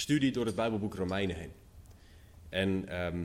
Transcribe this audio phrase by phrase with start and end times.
[0.00, 1.52] studie door het Bijbelboek Romeinen heen.
[2.48, 3.24] En ehm,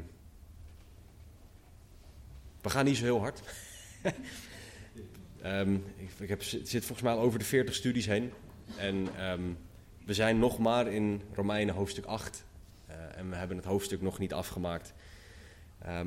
[2.61, 3.41] we gaan niet zo heel hard.
[5.41, 8.31] Ehm, ik, ik heb, zit volgens mij al over de 40 studies heen.
[8.77, 9.41] En ehm,
[10.05, 12.45] we zijn nog maar in Romeinen hoofdstuk 8.
[12.89, 14.93] Uh, eh, en we hebben het hoofdstuk nog niet afgemaakt.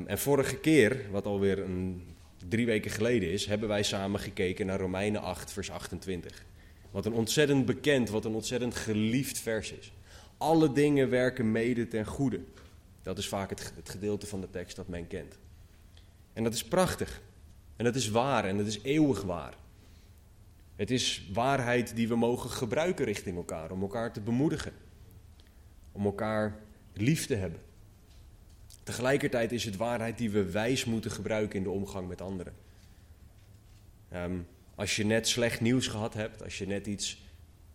[0.05, 2.03] en vorige keer, wat alweer een,
[2.47, 6.45] drie weken geleden is, hebben wij samen gekeken naar Romeinen 8, vers 28.
[6.91, 9.91] Wat een ontzettend bekend, wat een ontzettend geliefd vers is.
[10.39, 12.39] Alle dingen werken mede ten goede.
[13.01, 15.37] Dat is vaak het, gedeelte van de tekst dat men kent.
[16.33, 17.21] En dat is prachtig.
[17.75, 19.57] En dat is waar en dat is eeuwig waar.
[20.75, 24.73] Het is waarheid die we mogen gebruiken richting elkaar, om elkaar te bemoedigen.
[25.91, 26.55] Om elkaar
[26.93, 27.59] lief te hebben.
[28.83, 32.53] Tegelijkertijd is het waarheid die we wijs moeten gebruiken in de omgang met anderen.
[34.13, 37.21] Um, als je net slecht nieuws gehad hebt, als je net iets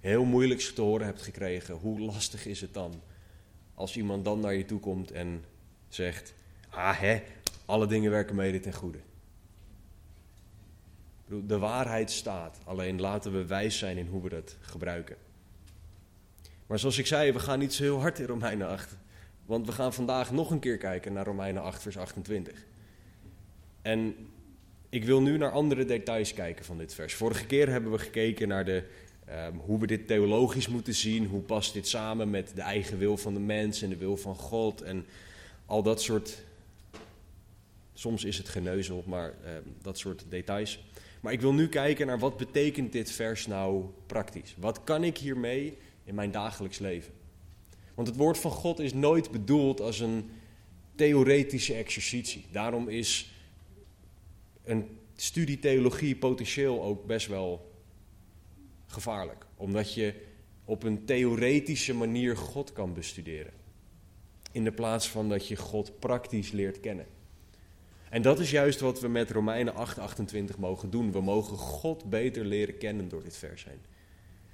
[0.04, 3.02] heel moeilijks te horen hebt gekregen, hoe lastig is het dan
[3.74, 5.44] als iemand dan naar je toe komt en
[5.88, 6.34] zegt:
[6.68, 7.22] Ah hè,
[7.64, 8.98] alle dingen werken mede ten goede.
[11.46, 15.16] De waarheid staat, alleen laten we wijs zijn in hoe we dat gebruiken.
[16.66, 18.96] Maar zoals ik zei, we gaan niet zo heel hard in Romeinen 8.
[19.46, 22.64] Want we gaan vandaag nog een keer kijken naar Romeinen 8, vers 28.
[23.82, 24.16] En
[24.88, 27.14] ik wil nu naar andere details kijken van dit vers.
[27.14, 28.84] Vorige keer hebben we gekeken naar de,
[29.28, 31.26] um, hoe we dit theologisch moeten zien.
[31.26, 34.34] Hoe past dit samen met de eigen wil van de mens en de wil van
[34.34, 34.82] God.
[34.82, 35.06] En
[35.66, 36.42] al dat soort.
[37.94, 40.84] Soms is het geneuzel, maar um, dat soort details.
[41.20, 44.54] Maar ik wil nu kijken naar wat betekent dit vers nou praktisch?
[44.58, 47.12] Wat kan ik hiermee in mijn dagelijks leven?
[47.94, 50.30] Want het woord van God is nooit bedoeld als een
[50.94, 52.44] theoretische exercitie.
[52.52, 53.30] Daarom is
[54.64, 57.73] een studie theologie potentieel ook best wel
[58.94, 59.46] gevaarlijk.
[59.56, 60.14] Omdat je
[60.64, 63.52] op een theoretische manier God kan bestuderen.
[64.52, 67.06] In de plaats van dat je God praktisch leert kennen.
[68.08, 71.12] En dat is juist wat we met Romeinen 8:28 mogen doen.
[71.12, 73.80] We mogen God beter leren kennen door dit vers heen.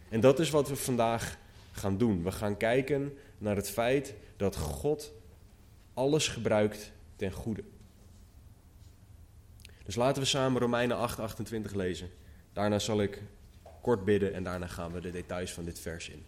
[0.09, 1.39] En dat is wat we vandaag
[1.73, 2.23] gaan doen.
[2.23, 5.13] We gaan kijken naar het feit dat God
[5.95, 7.63] alles gebruikt ten goede.
[9.85, 12.11] Dus laten we samen Romeinen 8, 28 lezen.
[12.53, 13.23] Daarna zal ik
[13.81, 16.23] kort bidden en daarna gaan we de details van dit vers in.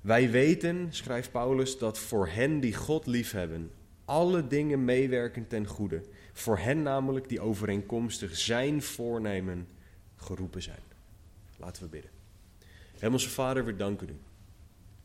[0.00, 3.70] Wij weten, schrijft Paulus, dat voor hen die God liefhebben,
[4.04, 6.02] alle dingen meewerken ten goede.
[6.32, 9.68] Voor hen namelijk die overeenkomstig zijn voornemen
[10.16, 10.82] geroepen zijn.
[11.56, 12.10] Laten we bidden.
[12.98, 14.16] Hemelse Vader, we danken u.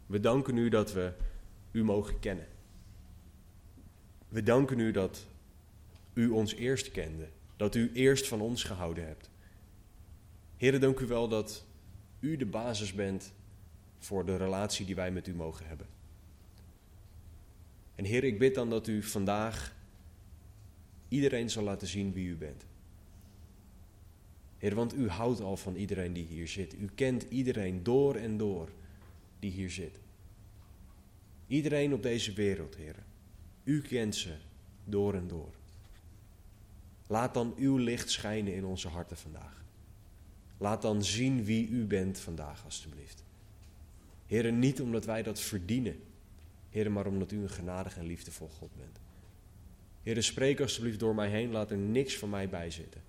[0.05, 1.11] We danken u dat we
[1.71, 2.47] u mogen kennen.
[4.27, 5.25] We danken u dat
[6.13, 9.29] u ons eerst kende, dat u eerst van ons gehouden hebt.
[10.57, 11.65] Heren, dank u wel dat
[12.19, 13.33] u de basis bent
[13.97, 15.87] voor de relatie die wij met u mogen hebben.
[17.95, 19.75] En Heer, ik bid dan dat u vandaag
[21.07, 22.65] iedereen zal laten zien wie u bent.
[24.57, 26.73] Heer, want u houdt al van iedereen die hier zit.
[26.73, 28.69] U kent iedereen door en door
[29.39, 29.99] die hier zit.
[31.47, 32.95] Iedereen op deze wereld, Heer.
[33.63, 34.35] U kent ze
[34.83, 35.53] door en door.
[37.07, 39.64] Laat dan uw licht schijnen in onze harten vandaag.
[40.57, 43.23] Laat dan zien wie u bent vandaag, alstublieft.
[44.25, 45.99] Heren, niet omdat wij dat verdienen,
[46.69, 48.99] Heren, maar omdat u een genadig en liefdevol God bent.
[50.03, 53.01] Heren, spreek alstublieft door mij heen, laat er niks van mij bij zitten.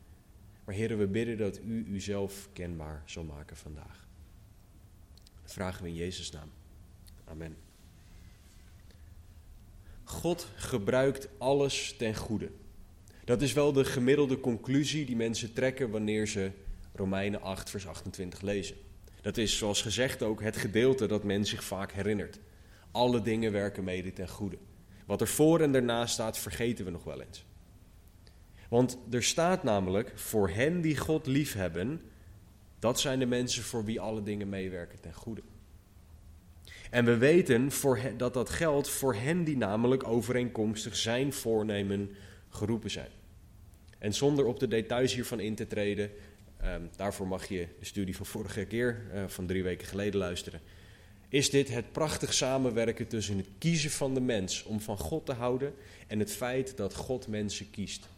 [0.65, 4.07] Maar heren, we bidden dat u uzelf kenbaar zal maken vandaag.
[5.43, 6.51] Dat vragen we in Jezus' naam.
[7.25, 7.57] Amen.
[10.05, 12.51] God gebruikt alles ten goede.
[13.25, 16.51] Dat is wel de gemiddelde conclusie die mensen trekken wanneer ze
[16.97, 18.77] Romeinen 8, vers 28 lezen.
[19.21, 22.39] Dat is zoals gezegd ook het gedeelte dat men zich vaak herinnert.
[22.91, 24.59] Alle dingen werken mede ten goede.
[25.07, 27.45] Wat er voor en daarna staat, vergeten we nog wel eens.
[28.69, 32.01] Want er staat namelijk, voor hen die God liefhebben,
[32.79, 35.43] dat zijn de mensen voor wie alle dingen meewerken ten goede.
[36.91, 42.10] En we weten voor dat dat geldt voor hen die namelijk overeenkomstig zijn voornemen
[42.49, 43.10] geroepen zijn.
[43.99, 46.10] En zonder op de details hiervan in te treden,
[46.60, 50.60] ehm, daarvoor mag je de studie van vorige keer, uh, van drie weken geleden, luisteren.
[51.28, 55.32] Is dit het prachtig samenwerken tussen het kiezen van de mens om van God te
[55.32, 55.74] houden
[56.06, 58.08] en het feit dat God mensen kiest?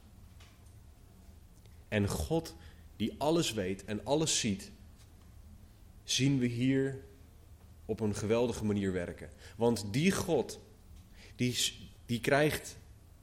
[1.88, 2.54] En God,
[2.96, 4.70] die alles weet en alles ziet,
[6.04, 6.98] zien we hier
[7.84, 9.30] op een geweldige manier werken.
[9.56, 10.60] Want die God,
[11.36, 11.56] die,
[12.06, 12.76] die krijgt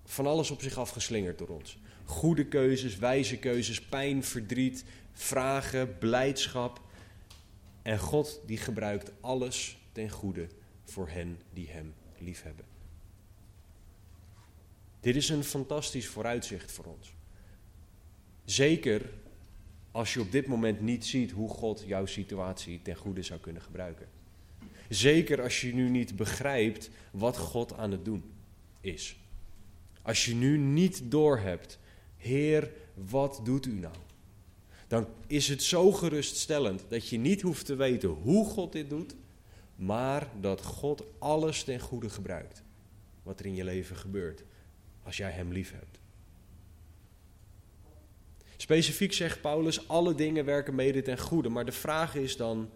[0.06, 1.78] van alles op zich afgeslingerd door ons.
[2.06, 4.84] Goede keuzes, wijze keuzes, pijn, verdriet,
[5.16, 6.82] vragen, blijdschap.
[7.82, 10.48] En God die gebruikt alles ten goede
[10.84, 12.66] voor hen die Hem liefhebben.
[15.00, 17.14] Dit is een fantastisch vooruitzicht voor ons.
[18.46, 19.10] Zeker
[19.92, 23.62] als je op dit moment niet ziet hoe God jouw situatie ten goede zou kunnen
[23.62, 24.08] gebruiken.
[24.90, 28.24] Zeker als je nu niet begrijpt wat God aan het doen
[28.82, 29.18] is.
[30.02, 31.80] Als je nu niet doorhebt,
[32.18, 33.96] Heer, wat doet u nou?
[34.88, 39.16] Dan is het zo geruststellend dat je niet hoeft te weten hoe God dit doet,
[39.76, 42.64] maar dat God alles ten goede gebruikt.
[43.24, 44.44] Wat er in je leven gebeurt,
[45.04, 46.00] als jij Hem lief hebt.
[48.58, 52.70] Specifiek zegt Paulus, alle dingen werken mede ten goede, maar de vraag is dan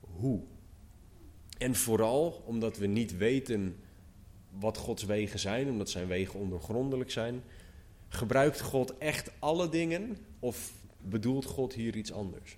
[0.00, 0.40] hoe?
[1.58, 3.76] En vooral omdat we niet weten
[4.58, 7.42] wat Gods wegen zijn, omdat zijn wegen ondergrondelijk zijn,
[8.08, 12.56] gebruikt God echt alle dingen of bedoelt God hier iets anders?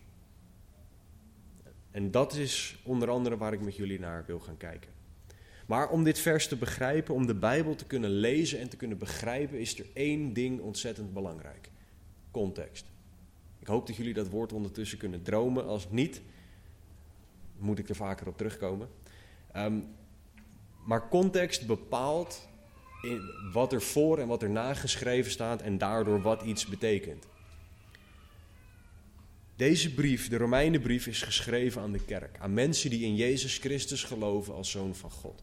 [1.91, 4.91] En dat is onder andere waar ik met jullie naar wil gaan kijken.
[5.67, 8.99] Maar om dit vers te begrijpen, om de Bijbel te kunnen lezen en te kunnen
[8.99, 11.71] begrijpen, is er één ding ontzettend belangrijk:
[12.31, 12.85] context.
[13.59, 15.67] Ik hoop dat jullie dat woord ondertussen kunnen dromen.
[15.67, 16.21] Als niet,
[17.59, 18.89] moet ik er vaker op terugkomen.
[19.53, 19.79] Ehm,
[20.87, 22.49] maar context bepaalt
[23.53, 27.27] wat er voor en wat er na geschreven staat en daardoor wat iets betekent.
[29.61, 34.05] Deze brief, de Romeinenbrief, is geschreven aan de kerk, aan mensen die in Jezus Christus
[34.05, 35.43] geloven als zoon van God.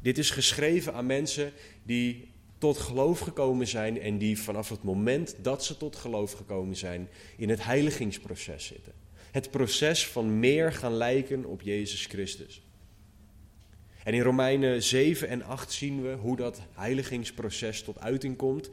[0.00, 1.52] Dit is geschreven aan mensen
[1.82, 2.28] die
[2.58, 7.08] tot geloof gekomen zijn en die vanaf het moment dat ze tot geloof gekomen zijn
[7.36, 8.92] in het heiligingsproces zitten.
[9.30, 12.62] Het proces van meer gaan lijken op Jezus Christus.
[14.04, 18.70] En in Romeinen 7 en 8 zien we hoe dat heiligingsproces tot uiting komt.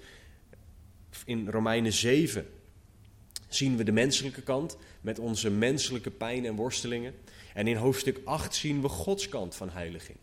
[1.25, 2.45] In Romeinen 7
[3.55, 7.13] zien we de menselijke kant met onze menselijke pijn en worstelingen.
[7.53, 10.17] En in hoofdstuk 8 zien we Gods kant van heiliging.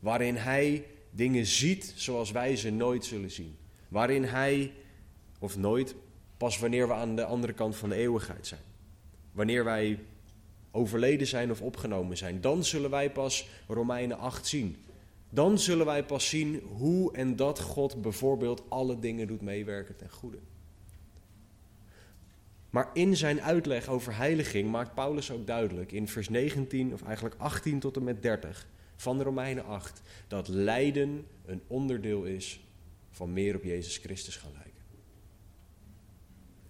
[0.00, 3.56] Waarin Hij dingen ziet zoals wij ze nooit zullen zien.
[3.88, 4.72] Waarin Hij,
[5.38, 5.94] of nooit,
[6.36, 8.60] pas wanneer we aan de andere kant van de eeuwigheid zijn.
[9.32, 9.98] Wanneer wij
[10.70, 12.40] overleden zijn of opgenomen zijn.
[12.40, 14.76] Dan zullen wij pas Romeinen 8 zien.
[15.30, 20.10] Dan zullen wij pas zien hoe en dat God bijvoorbeeld alle dingen doet meewerken ten
[20.10, 20.38] goede.
[22.70, 27.34] Maar in zijn uitleg over heiliging maakt Paulus ook duidelijk in vers 19, of eigenlijk
[27.38, 32.60] 18 tot en met 30 van de Romeinen 8, dat lijden een onderdeel is
[33.10, 34.70] van meer op Jezus Christus gaan lijken.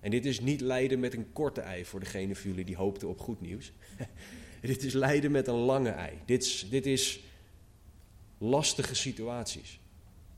[0.01, 3.09] En dit is niet lijden met een korte ei voor degene van jullie die hoopten
[3.09, 3.73] op goed nieuws.
[4.61, 6.19] dit is lijden met een lange ei.
[6.25, 7.21] Dit is, dit is
[8.39, 9.81] lastige situaties.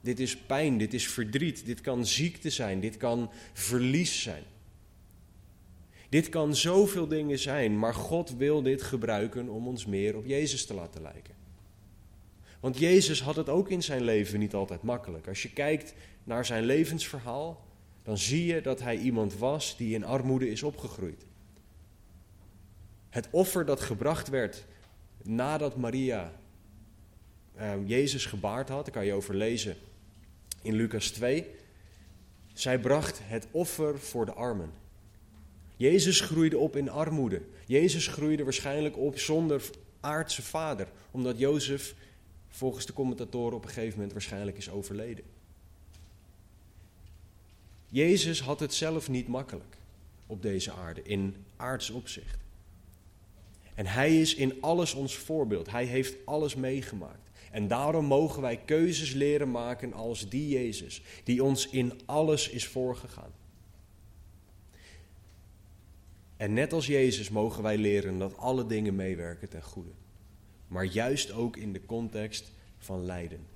[0.01, 4.43] Dit is pijn, dit is verdriet, dit kan ziekte zijn, dit kan verlies zijn.
[6.13, 10.67] Dit kan zoveel dingen zijn, maar God wil dit gebruiken om ons meer op Jezus
[10.67, 11.35] te laten lijken.
[12.61, 15.29] Want Jezus had het ook in zijn leven niet altijd makkelijk.
[15.29, 15.95] Als je kijkt
[16.25, 17.65] naar zijn levensverhaal,
[18.03, 21.27] dan zie je dat hij iemand was die in armoede is opgegroeid.
[23.09, 24.65] Het offer dat gebracht werd
[25.23, 26.33] nadat Maria
[27.57, 29.77] uh, Jezus gebaard had, daar kan je over lezen
[30.63, 31.47] in Lucas 2.
[32.53, 34.82] Zij bracht het offer voor de armen.
[35.77, 37.43] Jezus groeide op in armoede.
[37.67, 39.63] Jezus groeide waarschijnlijk op zonder
[40.01, 41.95] aardse vader, omdat Jozef
[42.49, 45.25] volgens de commentatoren op een gegeven moment waarschijnlijk is overleden.
[47.89, 49.77] Jezus had het zelf niet makkelijk
[50.27, 52.39] op deze aarde, in aards opzicht.
[53.75, 55.71] En hij is in alles ons voorbeeld.
[55.71, 57.31] Hij heeft alles meegemaakt.
[57.51, 62.67] En daarom mogen wij keuzes leren maken als die Jezus, die ons in alles is
[62.67, 63.33] voorgegaan.
[66.43, 69.91] En net als Jezus mogen wij leren dat alle dingen meewerken ten goede.
[70.69, 73.47] Maar juist ook in de context van lijden.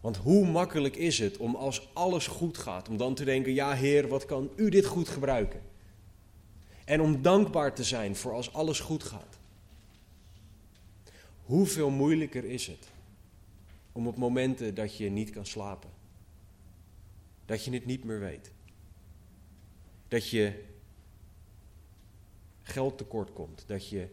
[0.00, 3.74] Want hoe makkelijk is het om als alles goed gaat, om dan te denken, ja
[3.74, 5.60] Heer, wat kan u dit goed gebruiken?
[6.84, 9.38] En om dankbaar te zijn voor als alles goed gaat.
[11.44, 12.88] Hoeveel moeilijker is het
[13.92, 15.90] om op momenten dat je niet kan slapen,
[17.46, 18.50] dat je het niet meer weet,
[20.08, 20.72] dat je
[22.64, 24.08] geld tekort komt, dat je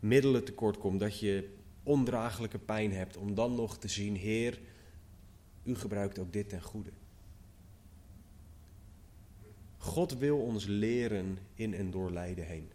[0.00, 1.48] middelen tekort komt, dat je
[1.82, 4.60] ondraaglijke pijn hebt, om dan nog te zien, Heer,
[5.64, 6.90] u gebruikt ook dit ten goede.
[9.78, 12.70] God wil ons leren in en door lijden heen.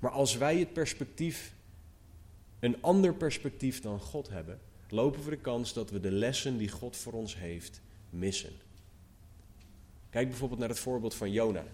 [0.00, 1.54] Maar als wij het perspectief,
[2.58, 6.68] een ander perspectief dan God hebben, lopen we de kans dat we de lessen die
[6.68, 8.52] God voor ons heeft missen.
[10.10, 11.64] Kijk bijvoorbeeld naar het voorbeeld van Jona.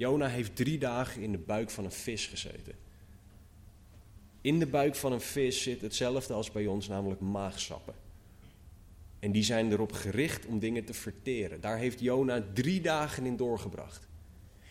[0.00, 2.74] Jona heeft drie dagen in de buik van een vis gezeten.
[4.40, 7.94] In de buik van een vis zit hetzelfde als bij ons, namelijk maagsappen.
[9.18, 11.60] En die zijn erop gericht om dingen te verteren.
[11.60, 14.08] Daar heeft Jona drie dagen in doorgebracht.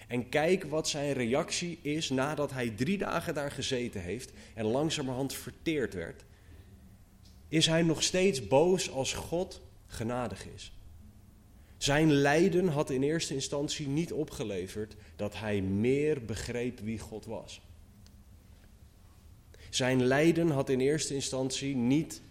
[0.07, 5.33] En kijk wat zijn reactie is nadat hij drie dagen daar gezeten heeft en langzamerhand
[5.33, 6.23] verteerd werd.
[7.47, 10.71] Is hij nog steeds boos als God genadig is?
[11.79, 17.61] Zijn lijden had in eerste instantie niet opgeleverd dat hij meer begreep wie God was.
[19.69, 22.21] Zijn lijden had in eerste instantie niet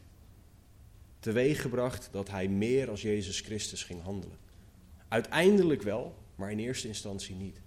[1.20, 4.36] teweeggebracht dat hij meer als Jezus Christus ging handelen.
[5.08, 7.60] Uiteindelijk wel, maar in eerste instantie niet.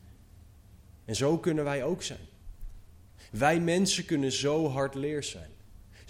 [1.05, 2.27] En zo kunnen wij ook zijn.
[3.31, 5.49] Wij mensen kunnen zo hardleers zijn.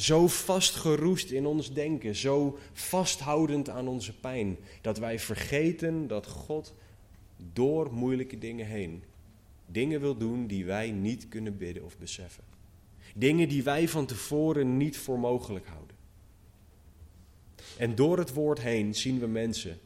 [0.02, 6.74] Zo vastgeroest in ons denken, zo vasthoudend aan onze pijn, dat wij vergeten dat God
[7.54, 9.04] door moeilijke dingen heen
[9.72, 12.44] dingen wil doen die wij niet kunnen bidden of beseffen.
[13.16, 15.96] Dingen die wij van tevoren niet voor mogelijk houden.
[17.78, 19.80] En door het woord heen zien we mensen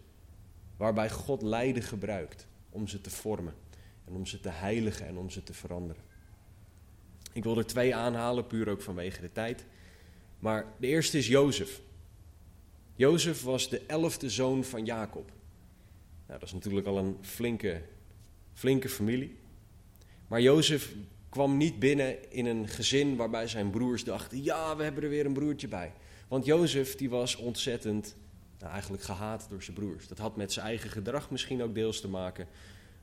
[0.77, 3.53] waarbij God lijden gebruikt om ze te vormen
[4.05, 6.03] en om ze te heiligen en om ze te veranderen.
[7.33, 9.65] Ik wil er twee aanhalen, puur ook vanwege de tijd.
[10.39, 11.81] Maar de eerste is Jozef.
[12.95, 15.31] Jozef was de elfde zoon van Jacob.
[16.27, 17.81] Nou, dat is natuurlijk al een flinke,
[18.53, 19.37] flinke familie.
[20.27, 20.93] Maar Jozef
[21.29, 25.25] kwam niet binnen in een gezin waarbij zijn broers dachten: ja, we hebben er weer
[25.25, 25.93] een broertje bij.
[26.27, 28.15] Want Jozef die was ontzettend,
[28.59, 30.07] nou, eigenlijk gehaat door zijn broers.
[30.07, 32.47] Dat had met zijn eigen gedrag misschien ook deels te maken.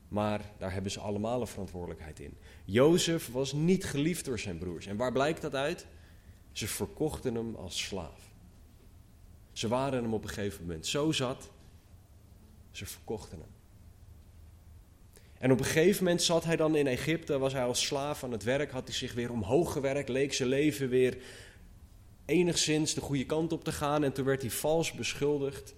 [0.07, 2.37] Maar daar hebben ze allemaal een verantwoordelijkheid in.
[2.65, 4.85] Jozef was niet geliefd door zijn broers.
[4.85, 5.85] En waar blijkt dat uit?
[6.53, 8.31] Ze verkochten hem als slaaf.
[9.51, 11.49] Ze waren hem op een gegeven moment zo zat,
[12.71, 13.51] ze verkochten hem.
[15.37, 18.31] En op een gegeven moment zat hij dan in Egypte, was hij als slaaf aan
[18.31, 21.17] het werk, had hij zich weer omhoog gewerkt, leek zijn leven weer
[22.25, 24.03] enigszins de goede kant op te gaan.
[24.03, 25.75] En toen werd hij vals beschuldigd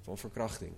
[0.00, 0.72] van verkrachting.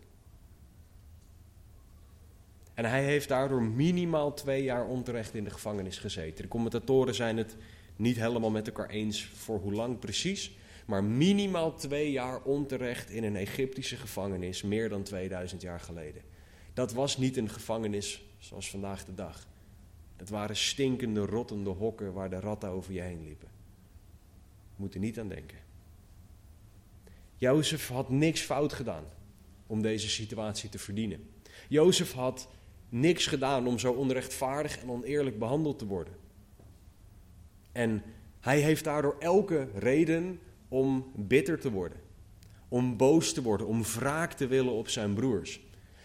[2.75, 6.43] En hij heeft daardoor minimaal twee jaar onterecht in de gevangenis gezeten.
[6.43, 7.57] De commentatoren zijn het
[7.97, 10.57] niet helemaal met elkaar eens voor hoe lang precies.
[10.87, 16.23] Maar minimaal twee jaar onterecht in een Egyptische gevangenis, meer dan 2000 jaar geleden.
[16.75, 19.47] Dat was niet een gevangenis zoals vandaag de dag.
[20.17, 23.49] Het waren stinkende, rottende hokken waar de ratten over je heen liepen.
[24.77, 25.59] Moet er niet aan denken.
[27.37, 29.05] Jozef had niks fout gedaan
[29.67, 31.29] om deze situatie te verdienen.
[31.69, 32.49] Jozef had
[32.89, 36.15] niks gedaan om zo onrechtvaardig en oneerlijk behandeld te worden.
[37.75, 38.03] En
[38.41, 41.99] hij heeft daardoor elke reden om bitter te worden,
[42.69, 45.61] om boos te worden, om wraak te willen op zijn broers.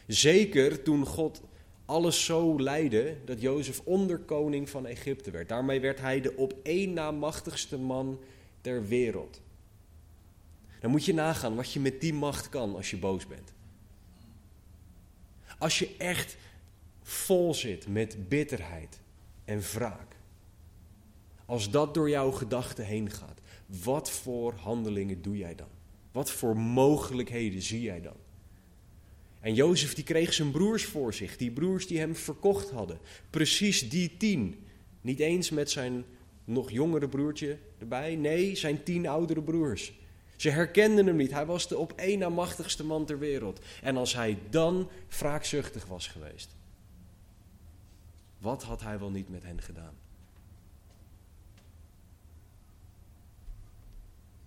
[0.07, 1.41] Zeker toen God
[1.85, 5.49] alles zo leidde dat Jozef onderkoning van Egypte werd.
[5.49, 8.19] Daarmee werd hij de op één na machtigste man
[8.61, 9.41] ter wereld.
[10.79, 13.53] Dan moet je nagaan wat je met die macht kan als je boos bent.
[15.57, 16.37] Als je echt
[17.03, 18.99] vol zit met bitterheid
[19.45, 20.08] en wraak.
[21.49, 25.67] Als dat door jouw gedachten heen gaat, wat voor handelingen doe jij dan?
[26.11, 28.15] Wat voor mogelijkheden zie jij dan?
[29.39, 32.99] En Jozef die kreeg zijn broers voor zich, die broers die hem verkocht hadden.
[33.29, 34.65] Precies die tien.
[35.01, 36.05] Niet eens met zijn
[36.43, 39.93] nog jongere broertje erbij, nee, zijn tien oudere broers.
[40.35, 43.59] Ze herkenden hem niet, hij was de op één na machtigste man ter wereld.
[43.81, 46.55] En als hij dan wraakzuchtig was geweest,
[48.37, 50.07] wat had hij wel niet met hen gedaan?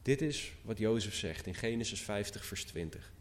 [0.03, 3.13] Dit is wat Jozef zegt in Genesis 50, vers 20.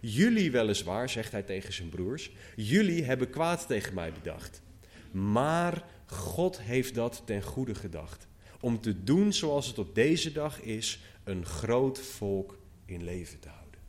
[0.00, 4.62] Jullie weliswaar, zegt hij tegen zijn broers, jullie hebben kwaad tegen mij bedacht.
[5.10, 8.26] Maar God heeft dat ten goede gedacht.
[8.60, 13.48] Om te doen zoals het op deze dag is, een groot volk in leven te
[13.48, 13.80] houden.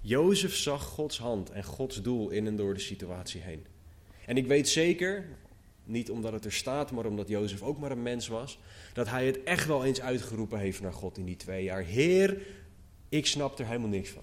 [0.00, 3.66] Jozef zag Gods hand en Gods doel in en door de situatie heen.
[4.26, 5.28] En ik weet zeker,
[5.88, 8.58] niet omdat het er staat, maar omdat Jozef ook maar een mens was,
[8.92, 11.82] dat hij het echt wel eens uitgeroepen heeft naar God in die twee jaar.
[11.82, 12.42] Heer,
[13.08, 14.22] ik snap er helemaal niks van.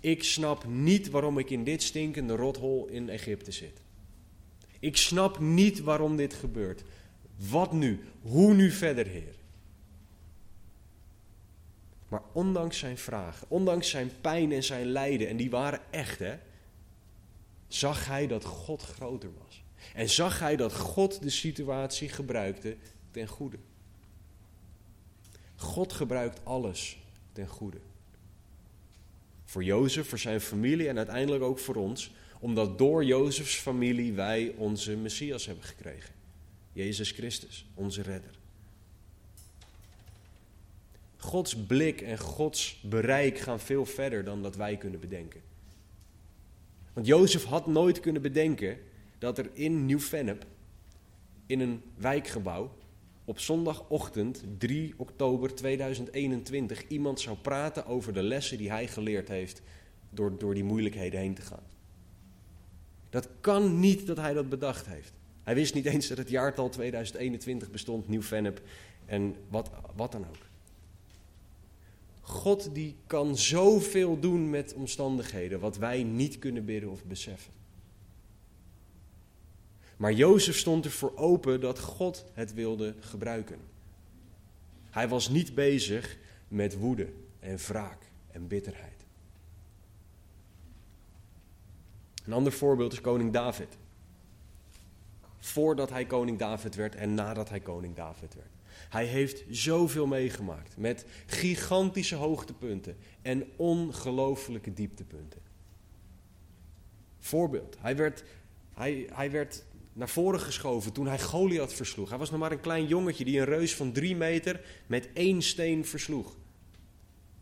[0.00, 3.80] Ik snap niet waarom ik in dit stinkende rothol in Egypte zit.
[4.80, 6.82] Ik snap niet waarom dit gebeurt.
[7.50, 8.00] Wat nu?
[8.22, 9.34] Hoe nu verder, Heer?
[12.08, 16.34] Maar ondanks zijn vragen, ondanks zijn pijn en zijn lijden, en die waren echt, hè,
[17.68, 19.61] zag hij dat God groter was.
[19.94, 22.76] En zag hij dat God de situatie gebruikte
[23.10, 23.56] ten goede.
[25.56, 26.98] God gebruikt alles
[27.32, 27.78] ten goede.
[29.44, 34.54] Voor Jozef, voor zijn familie en uiteindelijk ook voor ons, Omdat door Jozefs familie wij
[34.56, 36.14] onze Messias hebben gekregen.
[36.72, 38.30] Jezus Christus, onze redder.
[41.16, 45.40] Gods blik en Gods bereik gaan veel verder dan dat wij kunnen bedenken.
[46.92, 48.78] Want Jozef had nooit kunnen bedenken
[49.22, 50.46] dat er in Nieuw-Vennep,
[51.46, 52.72] in een wijkgebouw,
[53.24, 59.62] op zondagochtend 3 oktober 2021 iemand zou praten over de lessen die hij geleerd heeft
[60.10, 61.62] door, door die moeilijkheden heen te gaan.
[63.10, 65.12] Dat kan niet dat hij dat bedacht heeft.
[65.42, 68.62] Hij wist niet eens dat het jaartal 2021 bestond, Nieuw-Vennep
[69.06, 70.46] en wat, wat dan ook.
[72.20, 77.61] God die kan zoveel doen met omstandigheden wat wij niet kunnen bidden of beseffen.
[80.02, 83.58] Maar Jozef stond ervoor open dat God het wilde gebruiken.
[84.90, 86.18] Hij was niet bezig
[86.48, 89.04] met woede en wraak en bitterheid.
[92.24, 93.76] Een ander voorbeeld is koning David.
[95.38, 98.52] Voordat hij koning David werd en nadat hij koning David werd.
[98.88, 105.40] Hij heeft zoveel meegemaakt met gigantische hoogtepunten en ongelofelijke dieptepunten.
[107.18, 108.24] Voorbeeld, hij werd,
[108.74, 112.08] hij, hij werd naar voren geschoven toen hij Goliath versloeg.
[112.08, 115.42] Hij was nog maar een klein jongetje die een reus van drie meter met één
[115.42, 116.36] steen versloeg.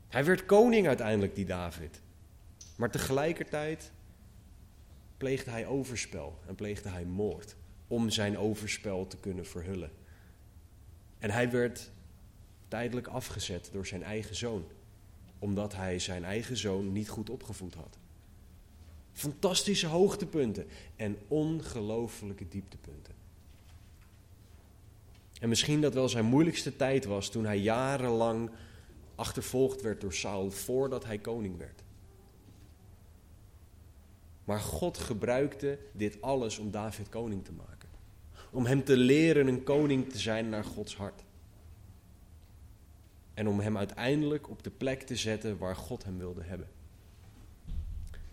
[0.08, 2.00] Hij werd koning uiteindelijk, die David.
[2.76, 3.92] Maar tegelijkertijd
[5.16, 9.90] pleegde hij overspel en pleegde hij moord om zijn overspel te kunnen verhullen.
[11.18, 11.90] En hij werd
[12.68, 14.64] tijdelijk afgezet door zijn eigen zoon,
[15.38, 17.98] omdat hij zijn eigen zoon niet goed opgevoed had.
[19.12, 23.14] Fantastische hoogtepunten en ongelofelijke dieptepunten.
[25.40, 28.50] En misschien dat wel zijn moeilijkste tijd was toen hij jarenlang
[29.14, 31.82] achtervolgd werd door Saul voordat hij koning werd.
[34.44, 37.88] Maar God gebruikte dit alles om David koning te maken.
[38.50, 41.22] Om hem te leren een koning te zijn naar Gods hart.
[43.34, 46.68] En om hem uiteindelijk op de plek te zetten waar God hem wilde hebben.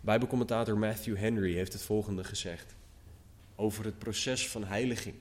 [0.08, 2.76] Bijbelcommentator Matthew Henry heeft het volgende gezegd
[3.56, 5.16] over het proces van heiliging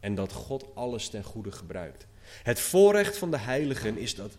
[0.00, 2.06] en dat God alles ten goede gebruikt.
[2.42, 4.36] Het voorrecht van de heiligen is dat,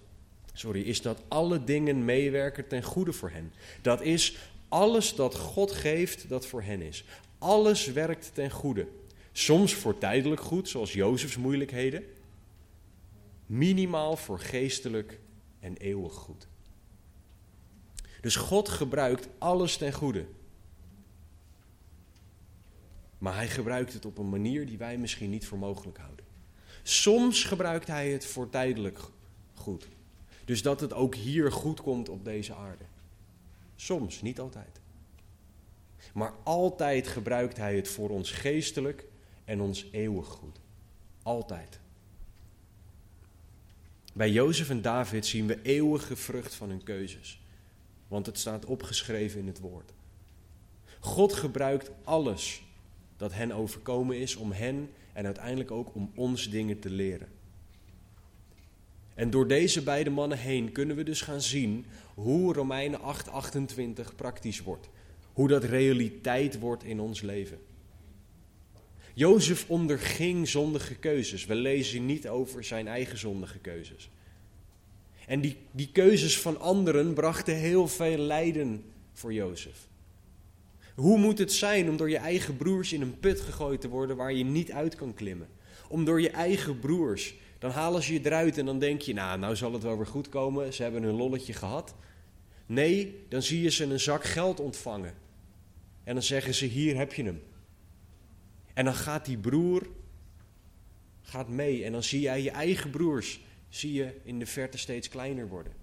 [0.54, 3.54] sorry, is dat alle dingen meewerken ten goede voor hen.
[3.82, 4.38] Dat is
[4.69, 7.04] alles dat God geeft dat voor hen is.
[7.38, 8.88] Alles werkt ten goede.
[9.32, 12.04] Soms voor tijdelijk goed, zoals Jozefs moeilijkheden.
[13.45, 15.19] Minimaal voor geestelijk
[15.60, 16.48] en eeuwig goed.
[18.25, 20.25] Dus God gebruikt alles ten goede.
[23.17, 26.25] Maar hij gebruikt het op een manier die wij misschien niet voor mogelijk houden.
[26.83, 28.99] Soms gebruikt hij het voor tijdelijk
[29.53, 29.88] goed.
[30.45, 32.83] Dus dat het ook hier goed komt op deze aarde.
[33.75, 34.79] Soms, niet altijd.
[36.13, 39.05] Maar altijd gebruikt hij het voor ons geestelijk
[39.43, 40.59] en ons eeuwig goed.
[41.23, 41.79] Altijd.
[44.13, 47.39] Bij Jozef en David zien we eeuwige vrucht van hun keuzes.
[48.07, 49.93] Want het staat opgeschreven in het woord.
[50.99, 52.63] God gebruikt alles
[53.17, 57.27] dat hen overkomen is om hen en uiteindelijk ook om ons dingen te leren.
[59.13, 64.61] En door deze beide mannen heen kunnen we dus gaan zien hoe Romeinen 8:28 praktisch
[64.61, 64.89] wordt.
[65.33, 67.59] Hoe dat realiteit wordt in ons leven.
[69.13, 71.45] Jozef onderging zondige keuzes.
[71.45, 74.09] We lezen niet over zijn eigen zondige keuzes.
[75.27, 78.83] En die, die keuzes van anderen brachten heel veel lijden
[79.13, 79.88] voor Jozef.
[80.95, 84.15] Hoe moet het zijn om door je eigen broers in een put gegooid te worden
[84.15, 85.47] waar je niet uit kan klimmen?
[85.89, 89.39] Om door je eigen broers, dan halen ze je eruit en dan denk je, nou,
[89.39, 91.95] nou zal het wel weer goed komen, ze hebben hun lolletje gehad.
[92.65, 95.13] Nee, dan zie je ze een zak geld ontvangen.
[96.03, 97.41] En dan zeggen ze, hier heb je hem.
[98.73, 99.88] En dan gaat die broer
[101.21, 103.39] gaat mee en dan zie jij je eigen broers
[103.75, 105.73] zie je in de verte steeds kleiner worden.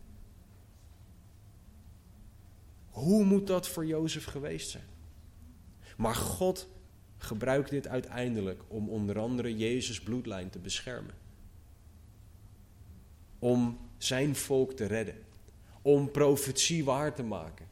[2.91, 4.85] Hoe moet dat voor Jozef geweest zijn?
[5.97, 6.69] Maar God
[7.17, 11.15] gebruikt dit uiteindelijk om onder andere Jezus' bloedlijn te beschermen.
[13.39, 15.17] Om zijn volk te redden.
[15.83, 17.67] Om profetie waar te maken.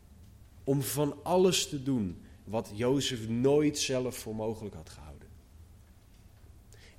[0.64, 5.28] Om van alles te doen wat Jozef nooit zelf voor mogelijk had gehouden.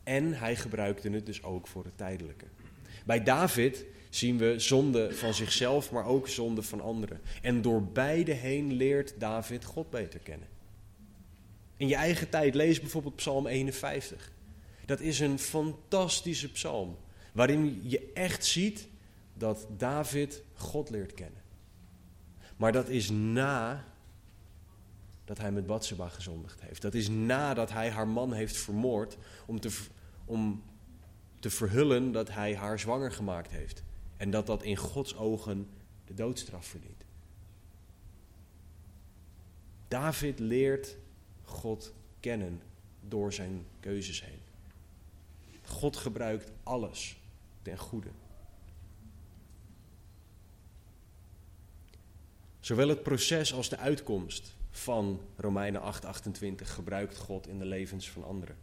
[0.03, 2.45] En hij gebruikte het dus ook voor het tijdelijke.
[3.05, 7.21] Bij David zien we zonde van zichzelf, maar ook zonde van anderen.
[7.41, 10.47] En door beide heen leert David God beter kennen.
[11.77, 14.31] In je eigen tijd lees bijvoorbeeld Psalm 51.
[14.85, 16.97] Dat is een fantastische psalm,
[17.33, 18.87] waarin je echt ziet
[19.33, 21.41] dat David God leert kennen.
[22.57, 23.83] Maar dat is na
[25.25, 26.81] dat hij met Batseba gezondigd heeft.
[26.81, 29.77] Dat is nadat hij haar man heeft vermoord om te,
[30.25, 30.63] om
[31.41, 33.83] te verhullen dat hij haar zwanger gemaakt heeft.
[34.17, 35.69] En dat dat in Gods ogen
[36.05, 37.05] de doodstraf verdient.
[39.87, 40.97] David leert
[41.43, 42.61] God kennen
[43.07, 44.39] door zijn keuzes heen.
[45.65, 47.17] God gebruikt alles
[47.61, 48.09] ten goede.
[52.59, 58.23] Zowel het proces als de uitkomst van Romeinen 8:28 gebruikt God in de levens van
[58.23, 58.57] anderen.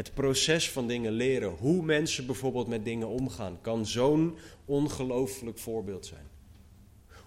[0.00, 6.06] Het proces van dingen leren, hoe mensen bijvoorbeeld met dingen omgaan, kan zo'n ongelooflijk voorbeeld
[6.06, 6.26] zijn.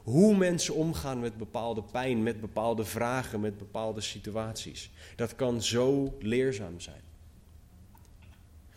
[0.03, 4.91] Hoe mensen omgaan met bepaalde pijn, met bepaalde vragen, met bepaalde situaties.
[5.15, 7.01] Dat kan zo leerzaam zijn.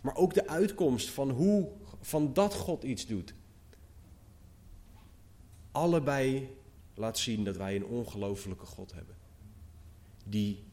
[0.00, 1.68] Maar ook de uitkomst van hoe
[2.00, 3.34] van dat God iets doet.
[5.70, 6.56] Allebei
[6.94, 9.16] laat zien dat wij een ongelofelijke God hebben.
[10.24, 10.64] Die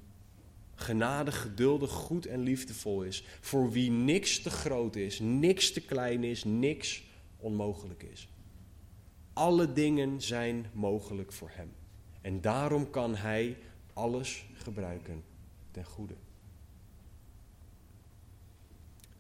[0.76, 3.24] genadig, geduldig, goed en liefdevol is.
[3.42, 7.04] Voor wie niks te groot is, niks te klein is, niks
[7.38, 8.28] onmogelijk is.
[9.34, 11.72] Alle dingen zijn mogelijk voor hem.
[12.22, 13.58] En daarom kan hij
[13.94, 15.24] alles gebruiken
[15.72, 16.16] ten goede.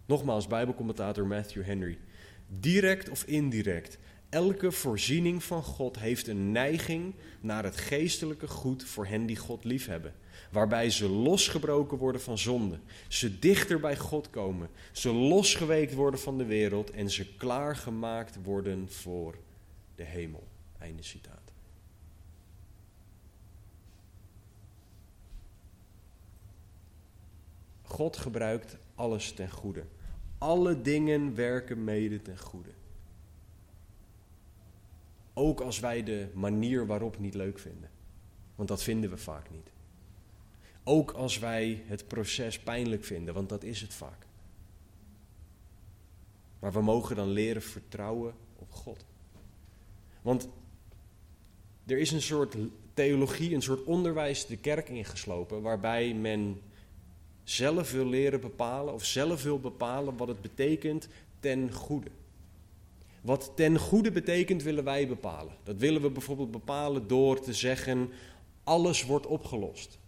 [0.06, 1.98] Nogmaals, Bijbelcommentator Matthew Henry.
[2.48, 3.98] Direct of indirect,
[4.30, 9.64] elke voorziening van God heeft een neiging naar het geestelijke goed voor hen die God
[9.64, 10.14] liefhebben.
[10.52, 16.38] Waarbij ze losgebroken worden van zonde, ze dichter bij God komen, ze losgeweekt worden van
[16.38, 19.36] de wereld en ze klaargemaakt worden voor
[19.96, 20.48] de hemel.
[20.78, 21.52] Einde citaat.
[27.82, 29.84] God gebruikt alles ten goede.
[30.38, 32.70] Alle dingen werken mede ten goede.
[35.34, 37.90] Ook als wij de manier waarop niet leuk vinden.
[38.56, 39.73] Want dat vinden we vaak niet.
[40.84, 44.28] Ook als wij het proces pijnlijk vinden, want dat is het vaak.
[46.60, 49.06] Maar we mogen dan leren vertrouwen op God.
[50.22, 50.48] Want
[51.86, 52.56] er is een soort
[52.94, 56.62] theologie, een soort onderwijs de kerk ingeslopen, waarbij men
[57.44, 61.08] zelf wil leren bepalen of zelf wil bepalen wat het betekent
[61.40, 62.10] ten goede.
[63.22, 65.56] Wat ten goede betekent willen wij bepalen.
[65.64, 68.10] Dat willen we bijvoorbeeld bepalen door te zeggen:
[68.64, 70.00] alles wordt opgelost.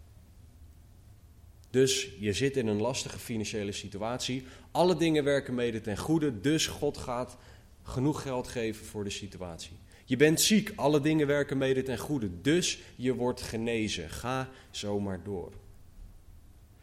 [1.75, 4.43] Dus je zit in een lastige financiële situatie.
[4.71, 7.37] Alle dingen werken mede ten goede, dus God gaat
[7.83, 9.77] genoeg geld geven voor de situatie.
[10.05, 14.09] Je bent ziek, alle dingen werken mede ten goede, dus je wordt genezen.
[14.09, 15.51] Ga zomaar door.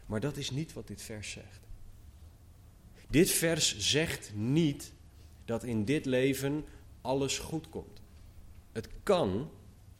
[0.05, 1.59] Maar dat is niet wat dit vers zegt.
[3.09, 4.91] Dit vers zegt niet
[5.45, 6.65] dat in dit leven
[7.01, 8.01] alles goed komt.
[8.71, 9.49] Het kan,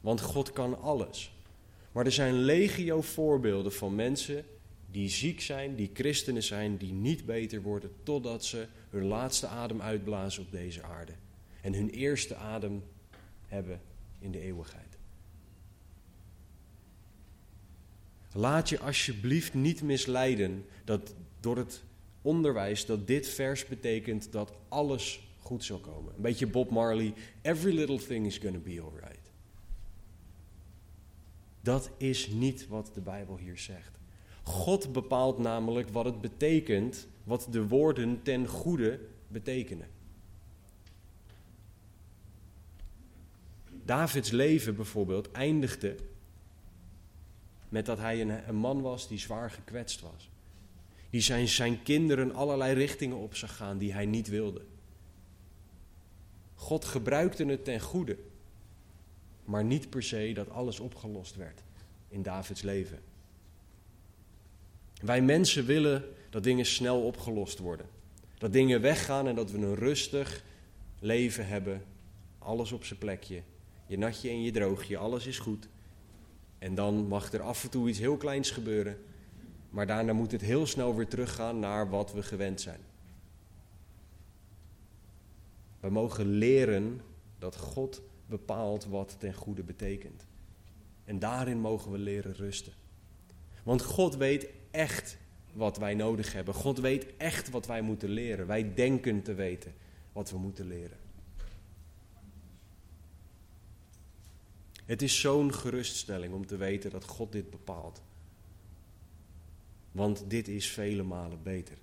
[0.02, 1.34] want God kan alles.
[1.92, 4.46] Maar er zijn legio voorbeelden van mensen
[4.94, 9.82] die ziek zijn, die christenen zijn, die niet beter worden totdat ze hun laatste adem
[9.82, 11.12] uitblazen op deze aarde.
[11.62, 12.84] En hun eerste adem
[13.48, 13.82] hebben
[14.20, 14.98] in de eeuwigheid.
[18.34, 21.84] Laat je alsjeblieft niet misleiden dat door het
[22.22, 26.14] onderwijs dat dit vers betekent dat alles goed zal komen.
[26.16, 29.32] Een beetje Bob Marley, every little thing is gonna be alright.
[31.62, 34.02] Dat is niet wat de Bijbel hier zegt.
[34.44, 39.88] God bepaalt namelijk wat het betekent, wat de woorden ten goede betekenen.
[43.86, 45.96] Davids leven bijvoorbeeld eindigde
[47.70, 50.30] met dat hij een, man was die zwaar gekwetst was.
[51.10, 54.62] Die zijn, zijn kinderen allerlei richtingen op zag gaan die hij niet wilde.
[56.56, 58.18] God gebruikte het ten goede,
[59.46, 61.62] maar niet per se dat alles opgelost werd
[62.08, 63.00] in Davids leven.
[65.04, 67.86] Wij mensen willen dat dingen snel opgelost worden.
[68.38, 70.44] Dat dingen weggaan en dat we een rustig
[71.00, 71.84] leven hebben.
[72.40, 73.42] Alles op zijn plekje.
[73.88, 75.68] Je natje en je droogje, alles is goed.
[76.60, 78.98] En dan mag er af en toe iets heel kleins gebeuren.
[79.70, 82.80] Maar daarna moet het heel snel weer teruggaan naar wat we gewend zijn.
[85.80, 87.02] We mogen leren
[87.40, 90.26] dat God bepaalt wat ten goede betekent.
[91.06, 92.74] En daarin mogen we leren rusten.
[93.64, 95.18] Want God weet echt
[95.54, 96.54] wat wij nodig hebben.
[96.54, 98.48] God weet echt wat wij moeten leren.
[98.48, 99.74] Wij denken te weten
[100.12, 100.98] wat we moeten leren.
[104.86, 108.02] Het is zo'n geruststelling om te weten dat God dit bepaalt.
[109.92, 111.78] Want dit is vele malen beter.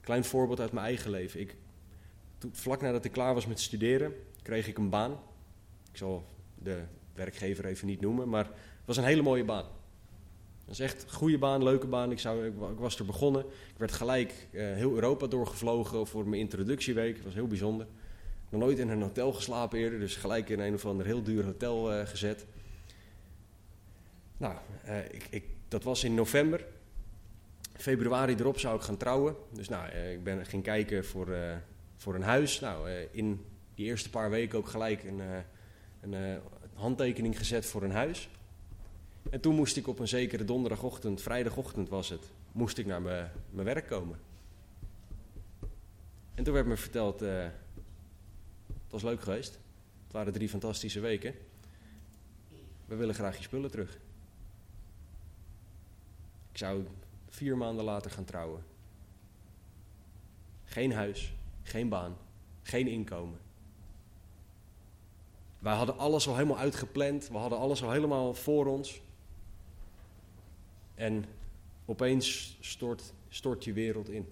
[0.00, 1.40] Klein voorbeeld uit mijn eigen leven.
[1.40, 1.56] Ik,
[2.52, 5.12] vlak nadat ik klaar was met studeren, kreeg ik een baan.
[5.90, 6.24] Ik zal
[6.54, 6.82] de
[7.14, 9.66] werkgever even niet noemen, maar het was een hele mooie baan.
[10.70, 12.10] Dat is echt een goede baan, leuke baan.
[12.10, 13.40] Ik, zou, ik, was er begonnen.
[13.46, 17.16] Ik werd gelijk uh, heel Europa doorgevlogen voor mijn introductieweek.
[17.16, 17.86] Het was heel bijzonder.
[18.48, 21.44] Nog nooit in een hotel geslapen eerder, dus gelijk in een of ander heel duur
[21.44, 22.46] hotel uh, gezet.
[24.36, 24.54] Nou,
[24.86, 26.64] uh, ik, ik, dat was in november.
[27.76, 29.36] Februari erop zou ik gaan trouwen.
[29.52, 31.28] Dus nou, ik ben, ging kijken voor,
[31.96, 32.60] voor een huis.
[32.60, 35.20] Nou, in die eerste paar weken ook gelijk een,
[36.00, 36.40] een
[36.74, 38.28] handtekening gezet voor een huis.
[39.30, 43.30] En toen moest ik op een zekere donderdagochtend, vrijdagochtend was het, moest ik naar mijn,
[43.50, 44.18] werk komen.
[46.34, 47.42] En toen werd me verteld, uh,
[48.66, 49.58] het was leuk geweest.
[50.04, 51.34] Het waren drie fantastische weken.
[52.86, 53.98] We willen graag je spullen terug.
[56.52, 56.84] Ik zou
[57.28, 58.64] vier maanden later gaan trouwen.
[60.64, 62.16] Geen huis, geen baan,
[62.62, 63.38] geen inkomen.
[65.58, 67.28] Wij hadden alles al helemaal uitgepland.
[67.28, 69.00] We hadden alles al helemaal voor ons.
[71.00, 71.24] En
[71.84, 74.26] opeens stort, stort je wereld in.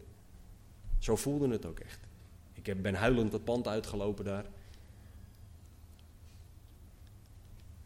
[0.99, 2.01] Zo voelde het ook echt.
[2.53, 4.47] Ik ben huilend dat pand uitgelopen daar.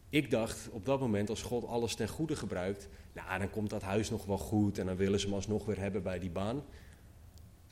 [0.09, 3.83] Ik dacht op dat moment, als God alles ten goede gebruikt, nou, dan komt dat
[3.83, 6.65] huis nog wel goed en dan willen ze me alsnog weer hebben bij die baan.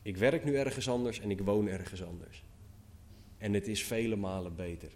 [0.02, 2.44] Ik werk nu ergens anders en ik woon ergens anders.
[3.38, 4.90] En het is vele malen beter.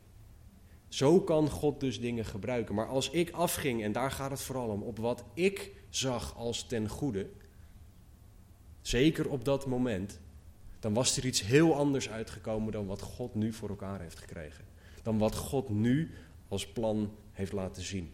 [0.95, 2.75] Zo kan God dus dingen gebruiken.
[2.75, 6.67] Maar als ik afging, en daar gaat het vooral om, op wat ik zag als
[6.67, 7.27] ten goede,
[8.81, 10.21] zeker op dat moment,
[10.81, 14.65] dan was er iets heel anders uitgekomen dan wat God nu voor elkaar heeft gekregen.
[15.03, 16.11] Dan wat God nu
[16.49, 18.11] als plan heeft laten zien.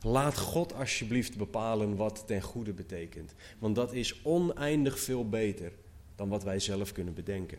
[0.00, 3.34] Laat God alsjeblieft bepalen wat ten goede betekent.
[3.58, 5.72] Want dat is oneindig veel beter
[6.14, 7.58] dan wat wij zelf kunnen bedenken.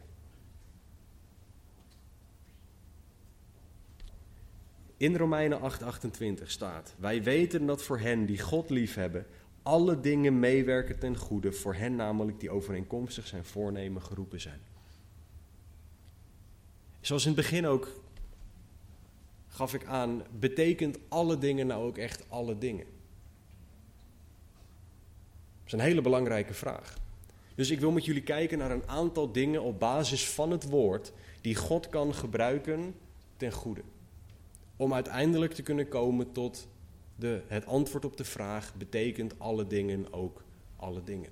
[4.98, 5.60] In Romeinen
[6.40, 9.26] 8:28 staat: Wij weten dat voor hen die God liefhebben,
[9.62, 14.60] alle dingen meewerken ten goede, voor hen namelijk die overeenkomstig zijn voornemen geroepen zijn.
[17.02, 18.02] Zoals in het begin ook
[19.48, 22.86] gaf ik aan, betekent alle dingen nou ook echt alle dingen?
[25.58, 26.98] Dat is een hele belangrijke vraag.
[27.56, 31.14] Dus ik wil met jullie kijken naar een aantal dingen op basis van het woord
[31.42, 32.96] die God kan gebruiken
[33.38, 33.82] ten goede
[34.78, 36.68] om uiteindelijk te kunnen komen tot
[37.16, 40.44] de, het antwoord op de vraag: betekent alle dingen ook
[40.76, 41.30] alle dingen?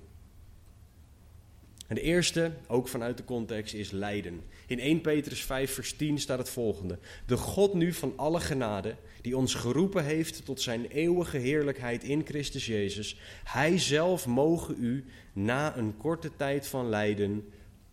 [1.86, 4.42] En de eerste, ook vanuit de context, is lijden.
[4.66, 8.96] In 1 Petrus 5, vers 10 staat het volgende: De God nu van alle genade,
[9.20, 15.04] die ons geroepen heeft tot zijn eeuwige heerlijkheid in Christus Jezus, Hij zelf mogen u
[15.32, 17.48] na een korte tijd van lijden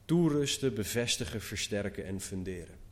[0.06, 2.83] toerusten, bevestigen, versterken en funderen.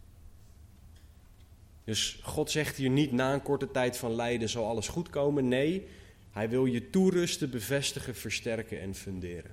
[1.91, 5.47] Dus God zegt hier niet na een korte tijd van lijden zal alles goed komen.
[5.47, 5.87] Nee,
[6.31, 9.51] hij wil je toerusten, bevestigen, versterken en funderen.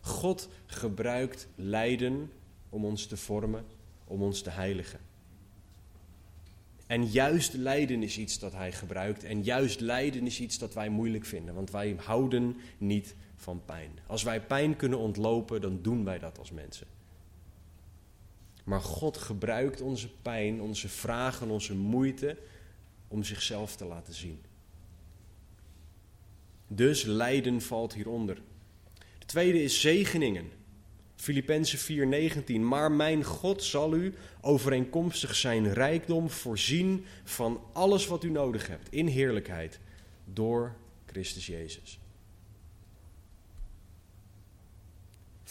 [0.00, 2.30] God gebruikt lijden
[2.68, 3.64] om ons te vormen,
[4.04, 5.00] om ons te heiligen.
[6.86, 9.24] En juist lijden is iets dat hij gebruikt.
[9.24, 11.54] En juist lijden is iets dat wij moeilijk vinden.
[11.54, 13.90] Want wij houden niet van pijn.
[14.06, 16.86] Als wij pijn kunnen ontlopen, dan doen wij dat als mensen.
[18.64, 22.38] Maar God gebruikt onze pijn, onze vragen, onze moeite
[23.08, 24.40] om zichzelf te laten zien.
[26.66, 28.42] Dus lijden valt hieronder.
[29.18, 30.50] De tweede is zegeningen.
[31.16, 32.60] Filippenzen 4:19.
[32.60, 38.88] Maar mijn God zal u overeenkomstig zijn rijkdom voorzien van alles wat u nodig hebt
[38.90, 39.80] in heerlijkheid
[40.24, 40.74] door
[41.06, 42.01] Christus Jezus.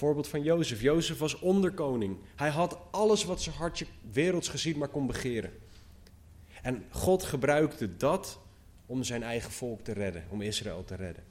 [0.02, 0.82] Voorbeeld van Jozef.
[0.82, 2.18] Jozef was onderkoning.
[2.36, 5.52] Hij had alles wat zijn hartje werelds gezien maar kon begeren.
[6.62, 8.40] En God gebruikte dat
[8.86, 11.24] om zijn eigen volk te redden, om Israël te redden.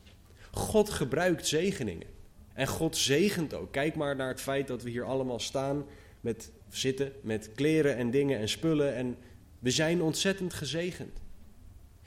[0.50, 2.06] God gebruikt zegeningen.
[2.52, 3.72] En God zegent ook.
[3.72, 5.84] Kijk maar naar het feit dat we hier allemaal staan,
[6.20, 8.94] met, zitten met kleren en dingen en spullen.
[8.94, 9.16] En
[9.58, 11.18] we zijn ontzettend gezegend.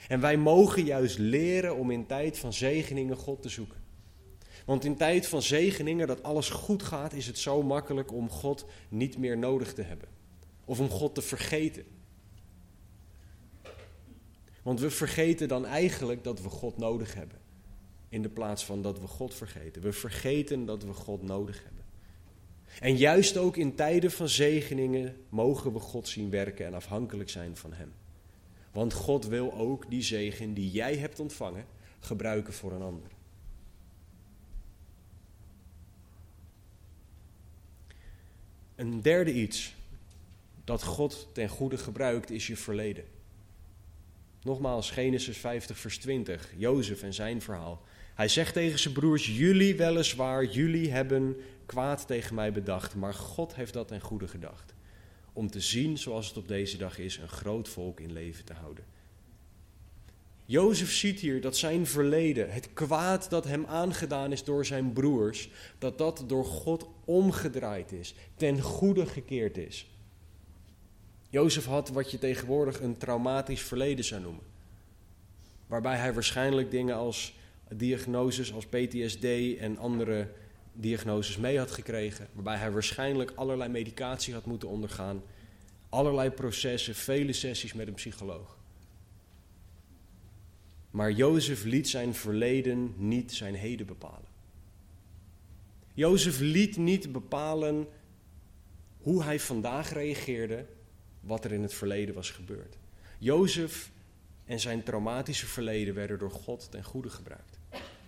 [0.07, 3.82] En wij mogen juist leren om in tijd van zegeningen God te zoeken.
[4.65, 8.65] Want in tijd van zegeningen, dat alles goed gaat, is het zo makkelijk om God
[8.89, 10.07] niet meer nodig te hebben.
[10.65, 11.85] Of om God te vergeten.
[14.61, 17.37] Want we vergeten dan eigenlijk dat we God nodig hebben.
[18.09, 19.81] In de plaats van dat we God vergeten.
[19.81, 21.83] We vergeten dat we God nodig hebben.
[22.79, 27.57] En juist ook in tijden van zegeningen mogen we God zien werken en afhankelijk zijn
[27.57, 27.93] van Hem.
[28.71, 31.65] Want God wil ook die zegen die jij hebt ontvangen
[31.99, 33.09] gebruiken voor een ander.
[38.75, 39.75] Een derde iets
[40.63, 43.03] dat God ten goede gebruikt is je verleden.
[44.43, 47.81] Nogmaals, Genesis 50, vers 20, Jozef en zijn verhaal.
[48.15, 53.55] Hij zegt tegen zijn broers: Jullie weliswaar, jullie hebben kwaad tegen mij bedacht, maar God
[53.55, 54.73] heeft dat ten goede gedacht.
[55.33, 58.53] Om te zien, zoals het op deze dag is, een groot volk in leven te
[58.53, 58.85] houden.
[60.45, 65.49] Jozef ziet hier dat zijn verleden, het kwaad dat hem aangedaan is door zijn broers,
[65.77, 69.87] dat dat door God omgedraaid is, ten goede gekeerd is.
[71.29, 74.43] Jozef had wat je tegenwoordig een traumatisch verleden zou noemen.
[75.67, 77.33] Waarbij hij waarschijnlijk dingen als
[77.69, 79.25] diagnoses als PTSD
[79.57, 80.31] en andere
[80.73, 82.27] diagnoses mee had gekregen.
[82.33, 85.23] Waarbij hij waarschijnlijk allerlei medicatie had moeten ondergaan.
[85.89, 88.57] Allerlei processen, vele sessies met een psycholoog.
[90.93, 94.29] Maar Jozef liet zijn verleden niet zijn heden bepalen.
[95.93, 97.87] Jozef liet niet bepalen
[98.97, 100.65] hoe hij vandaag reageerde,
[101.19, 102.77] wat er in het verleden was gebeurd.
[103.17, 103.91] Jozef
[104.45, 107.59] en zijn traumatische verleden werden door God ten goede gebruikt.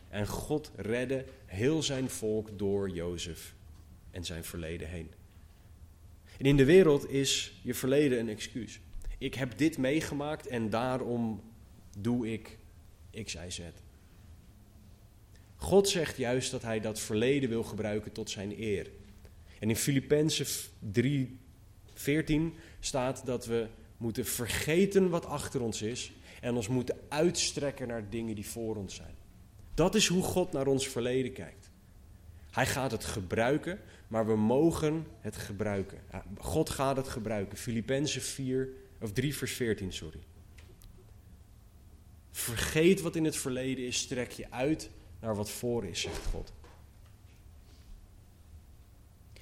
[0.09, 3.53] En God redde heel zijn volk door Jozef
[4.11, 5.11] en zijn verleden heen.
[6.37, 8.79] En in de wereld is je verleden een excuus.
[9.17, 11.43] Ik heb dit meegemaakt en daarom
[11.97, 12.57] doe ik
[13.23, 13.59] X, Y, Z.
[15.55, 18.91] God zegt juist dat hij dat verleden wil gebruiken tot zijn eer.
[19.59, 20.45] En in Filippenzen
[20.79, 21.39] 3,
[21.93, 28.09] 14 staat dat we moeten vergeten wat achter ons is en ons moeten uitstrekken naar
[28.09, 29.15] dingen die voor ons zijn.
[29.73, 31.69] Dat is hoe God naar ons verleden kijkt.
[32.51, 35.99] Hij gaat het gebruiken, maar we mogen het gebruiken.
[36.37, 37.57] God gaat het gebruiken.
[37.57, 38.69] Filippenzen 4
[39.01, 40.19] of 3 vers 14, sorry.
[42.35, 46.53] Vergeet wat in het verleden is, strek je uit naar wat voor is, zegt God.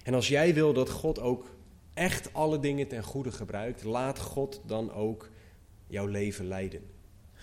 [0.04, 1.46] En als jij wil dat God ook
[1.94, 5.30] echt alle dingen ten goede gebruikt, laat God dan ook
[5.88, 6.82] jouw leven leiden.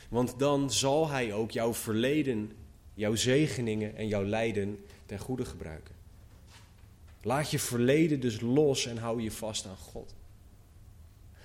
[0.09, 2.53] Want dan zal Hij ook jouw verleden,
[2.95, 5.95] jouw zegeningen en jouw lijden ten goede gebruiken.
[7.23, 10.15] Laat je verleden dus los en hou je vast aan God.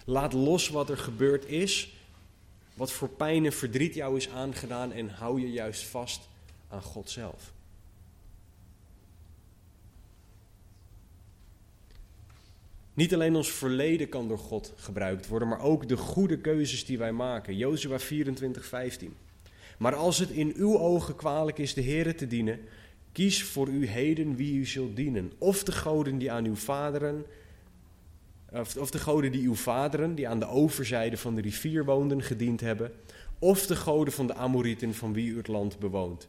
[0.05, 1.94] Laat los wat er gebeurd is
[2.75, 6.29] wat voor pijn en verdriet jou is aangedaan en hou je juist vast
[6.69, 7.53] aan God zelf.
[12.93, 16.97] Niet alleen ons verleden kan door God gebruikt worden, maar ook de goede keuzes die
[16.97, 17.57] wij maken.
[17.57, 19.15] Jozua 24, 15.
[19.77, 22.59] Maar als het in uw ogen kwalijk is de Heere te dienen,
[23.11, 25.31] kies voor u heden wie u zult dienen.
[25.37, 27.25] Of de goden die aan uw vaderen
[28.55, 32.61] of, de goden die uw vaderen, die aan de overzijde van de rivier woonden, gediend
[32.61, 32.91] hebben,
[33.39, 36.27] of de goden van de Amorieten van wie u het land bewoont.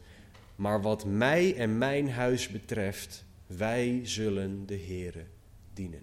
[0.57, 5.25] Maar wat mij en mijn huis betreft, wij zullen de Heere
[5.73, 6.03] dienen.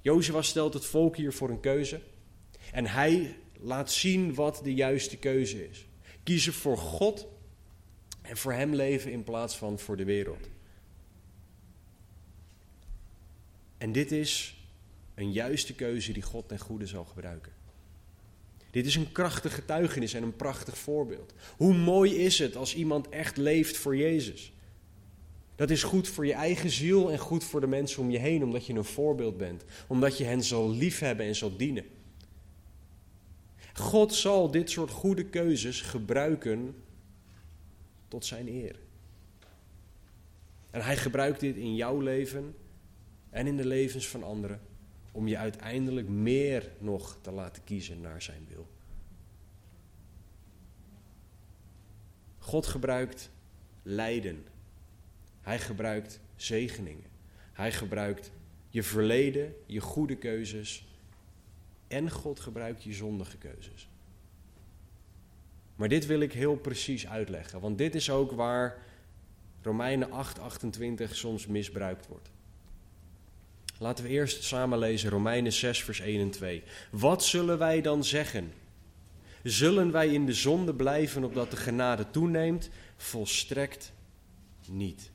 [0.00, 2.00] Jozua stelt het volk hier voor een keuze
[2.72, 5.86] en hij laat zien wat de juiste keuze is.
[6.22, 7.26] Kiezen voor God
[8.22, 10.48] en voor Hem leven in plaats van voor de wereld.
[13.78, 14.61] En dit is
[15.14, 17.52] een juiste keuze die God ten goede zal gebruiken.
[18.70, 21.32] Dit is een krachtig getuigenis en een prachtig voorbeeld.
[21.56, 24.52] Hoe mooi is het als iemand echt leeft voor Jezus?
[25.54, 28.44] Dat is goed voor je eigen ziel en goed voor de mensen om je heen,
[28.44, 31.84] omdat je een voorbeeld bent, omdat je hen zal liefhebben en zal dienen.
[33.72, 36.74] God zal dit soort goede keuzes gebruiken
[38.08, 38.76] tot zijn eer.
[40.70, 42.54] En hij gebruikt dit in jouw leven
[43.30, 44.60] en in de levens van anderen
[45.12, 48.66] om je uiteindelijk meer nog te laten kiezen naar zijn wil.
[52.38, 53.30] God gebruikt
[53.82, 54.46] lijden.
[55.40, 57.10] Hij gebruikt zegeningen.
[57.52, 58.30] Hij gebruikt
[58.68, 60.86] je verleden, je goede keuzes.
[61.88, 63.88] En God gebruikt je zondige keuzes.
[65.76, 68.82] Maar dit wil ik heel precies uitleggen, want dit is ook waar
[69.62, 72.30] Romeinen 8:28 soms misbruikt wordt.
[73.82, 76.62] Laten we eerst samen lezen Romeinen 6, vers 1 en 2.
[76.90, 78.52] Wat zullen wij dan zeggen?
[79.42, 82.70] Zullen wij in de zonde blijven opdat de genade toeneemt?
[82.96, 83.92] Volstrekt
[84.68, 85.10] niet.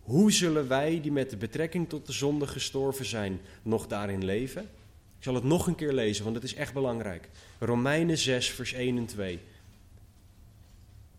[0.00, 4.62] Hoe zullen wij, die met de betrekking tot de zonde gestorven zijn, nog daarin leven?
[5.18, 7.28] Ik zal het nog een keer lezen, want het is echt belangrijk.
[7.58, 9.40] Romeinen 6, vers 1 en 2.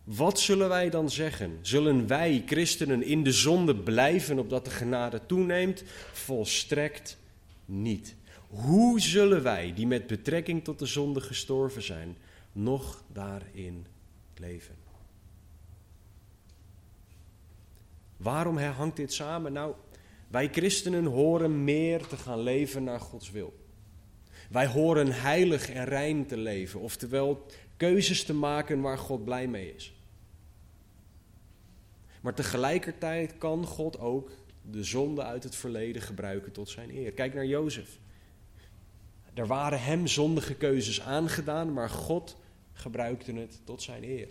[0.06, 1.58] Wat zullen wij dan zeggen?
[1.60, 5.82] Zullen wij, christenen, in de zonde blijven opdat de genade toeneemt?
[6.12, 7.18] Volstrekt
[7.64, 8.14] niet.
[8.48, 12.16] Hoe zullen wij, die met betrekking tot de zonde gestorven zijn,
[12.52, 13.86] nog daarin
[14.36, 14.74] leven?
[18.16, 19.52] Waarom hangt dit samen?
[19.52, 19.74] Nou,
[20.28, 23.64] wij christenen horen meer te gaan leven naar Gods wil.
[24.50, 27.46] Wij horen heilig en rein te leven, oftewel
[27.76, 29.95] keuzes te maken waar God blij mee is.
[32.26, 34.30] Maar tegelijkertijd kan God ook
[34.62, 37.12] de zonde uit het verleden gebruiken tot zijn eer.
[37.12, 37.98] Kijk naar Jozef.
[39.34, 42.36] Er waren hem zondige keuzes aangedaan, maar God
[42.72, 44.28] gebruikte het tot zijn eer.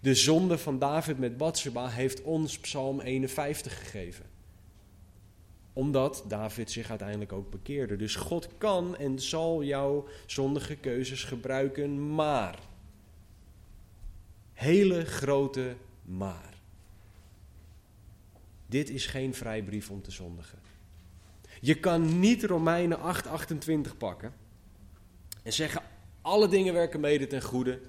[0.00, 4.24] De zonde van David met Bathsheba heeft ons Psalm 51 gegeven.
[5.72, 7.96] Omdat David zich uiteindelijk ook bekeerde.
[7.96, 12.58] Dus God kan en zal jouw zondige keuzes gebruiken, maar.
[14.52, 16.53] Hele grote maar.
[18.74, 20.58] Dit is geen vrijbrief om te zondigen.
[21.60, 24.32] Je kan niet Romeinen 8:28 pakken
[25.42, 25.82] en zeggen:
[26.20, 27.80] alle dingen werken mede ten goede.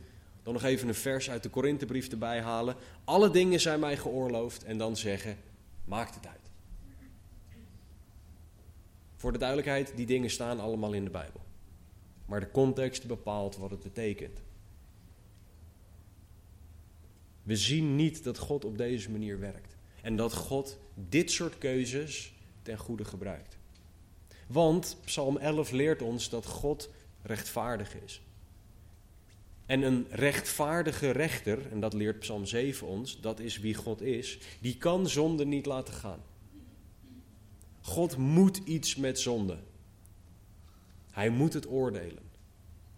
[0.43, 2.75] Dan nog even een vers uit de Korinthebrief erbij halen.
[3.03, 5.37] Alle dingen zijn mij geoorloofd en dan zeggen:
[5.85, 6.49] maakt het uit.
[9.15, 11.41] Voor de duidelijkheid, die dingen staan allemaal in de Bijbel.
[12.25, 14.41] Maar de context bepaalt wat het betekent.
[17.43, 19.74] We zien niet dat God op deze manier werkt.
[20.05, 23.57] En dat God dit soort keuzes ten goede gebruikt.
[24.47, 26.89] Want Psalm 11 leert ons dat God
[27.21, 28.21] rechtvaardig is.
[29.65, 34.39] En een rechtvaardige rechter, en dat leert Psalm 7 ons, dat is wie God is,
[34.61, 36.19] die kan zonde niet laten gaan.
[37.81, 39.57] God moet iets met zonde.
[41.11, 42.23] Hij moet het oordelen.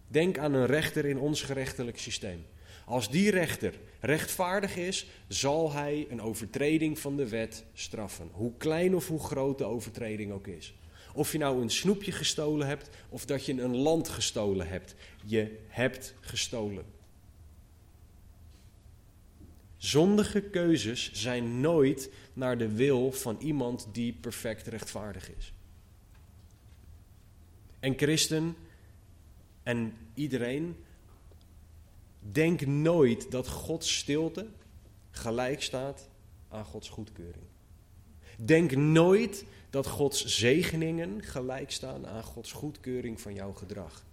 [0.08, 2.44] Denk aan een rechter in ons gerechtelijk systeem.
[2.88, 8.28] Als die rechter rechtvaardig is, zal hij een overtreding van de wet straffen.
[8.32, 10.74] Hoe klein of hoe groot de overtreding ook is.
[11.14, 14.94] Of je nou een snoepje gestolen hebt of dat je een land gestolen hebt.
[15.24, 16.84] Je hebt gestolen.
[19.76, 25.52] Zondige keuzes zijn nooit naar de wil van iemand die perfect rechtvaardig is.
[27.80, 28.56] En christen
[29.62, 30.76] en iedereen,
[32.20, 34.46] denk nooit dat Gods stilte
[35.10, 36.08] gelijk staat
[36.48, 37.44] aan Gods goedkeuring.
[38.36, 44.04] Denk nooit dat Gods zegeningen gelijk staan aan Gods goedkeuring van jouw gedrag.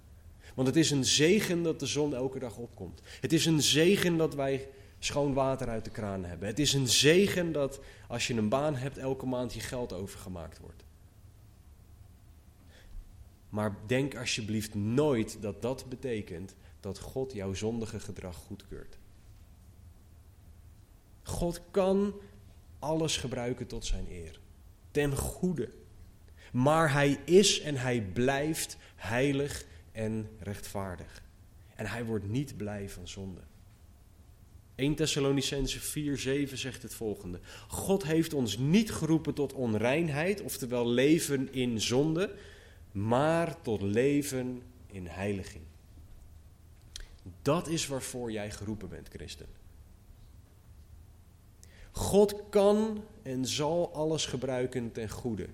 [0.55, 3.01] Want het is een zegen dat de zon elke dag opkomt.
[3.21, 4.67] Het is een zegen dat wij
[4.99, 6.47] schoon water uit de kraan hebben.
[6.47, 10.59] Het is een zegen dat als je een baan hebt, elke maand je geld overgemaakt
[10.59, 10.83] wordt.
[13.49, 16.55] Maar denk alsjeblieft nooit dat dat betekent
[16.85, 18.97] dat God jouw zondige gedrag goedkeurt.
[21.23, 22.13] God kan
[22.79, 24.39] alles gebruiken tot zijn eer
[24.91, 25.69] ten goede.
[26.51, 31.23] Maar hij is en hij blijft heilig en rechtvaardig.
[31.75, 33.41] En hij wordt niet blij van zonde.
[34.75, 37.39] 1 Thessalonicense 4, 7 zegt het volgende.
[37.67, 42.35] God heeft ons niet geroepen tot onreinheid, oftewel leven in zonde,
[42.91, 45.63] maar tot leven in heiliging.
[47.41, 49.47] Dat is waarvoor jij geroepen bent, christen.
[51.91, 55.47] God kan en zal alles gebruiken ten goede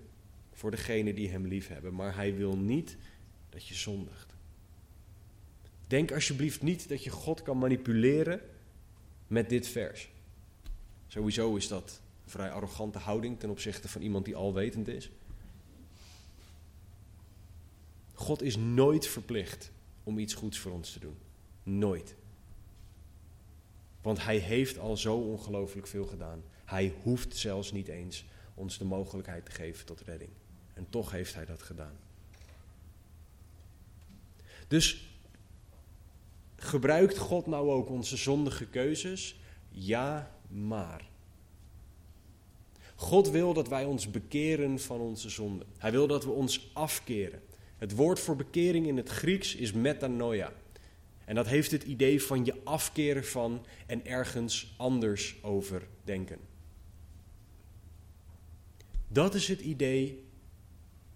[0.53, 2.97] voor degenen die Hem lief hebben, maar Hij wil niet
[3.49, 4.33] dat je zondigt.
[5.87, 8.41] Denk alsjeblieft niet dat je God kan manipuleren
[9.27, 10.09] met dit vers.
[11.07, 15.09] Sowieso is dat een vrij arrogante houding ten opzichte van iemand die alwetend is.
[18.13, 19.71] God is nooit verplicht
[20.03, 21.15] om iets goeds voor ons te doen.
[21.63, 22.15] Nooit.
[24.01, 26.43] Want hij heeft al zo ongelooflijk veel gedaan.
[26.65, 30.29] Hij hoeft zelfs niet eens ons de mogelijkheid te geven tot redding.
[30.73, 31.97] En toch heeft hij dat gedaan.
[34.67, 35.09] Dus
[36.55, 39.39] gebruikt God nou ook onze zondige keuzes?
[39.69, 41.09] Ja, maar.
[42.95, 45.65] God wil dat wij ons bekeren van onze zonde.
[45.77, 47.41] Hij wil dat we ons afkeren.
[47.77, 50.53] Het woord voor bekering in het Grieks is metanoia.
[51.31, 56.39] En dat heeft het idee van je afkeren van en ergens anders over denken.
[59.07, 60.23] Dat is het idee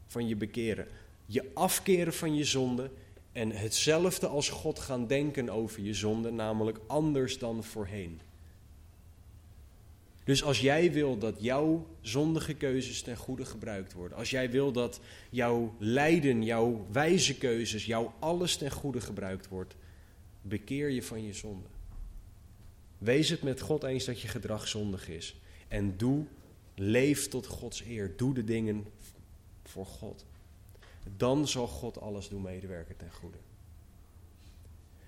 [0.07, 0.88] van je bekeren.
[1.26, 2.91] Je afkeren van je zonde
[3.32, 8.22] en hetzelfde als God gaan denken over je zonde, namelijk anders dan voorheen.
[10.24, 14.72] Dus als jij wil dat jouw zondige keuzes ten goede gebruikt worden, als jij wil
[14.72, 14.99] dat
[15.30, 19.76] jouw lijden, jouw wijze keuzes, jouw alles ten goede gebruikt wordt,
[20.48, 21.68] bekeer je van je zonde.
[22.98, 25.36] Wees het met God eens dat je gedrag zondig is.
[25.68, 26.26] En doe,
[26.76, 28.14] leef tot Gods eer.
[28.18, 28.86] Doe de dingen
[29.64, 30.26] voor God.
[31.18, 33.38] Dan zal God alles doen medewerken ten goede.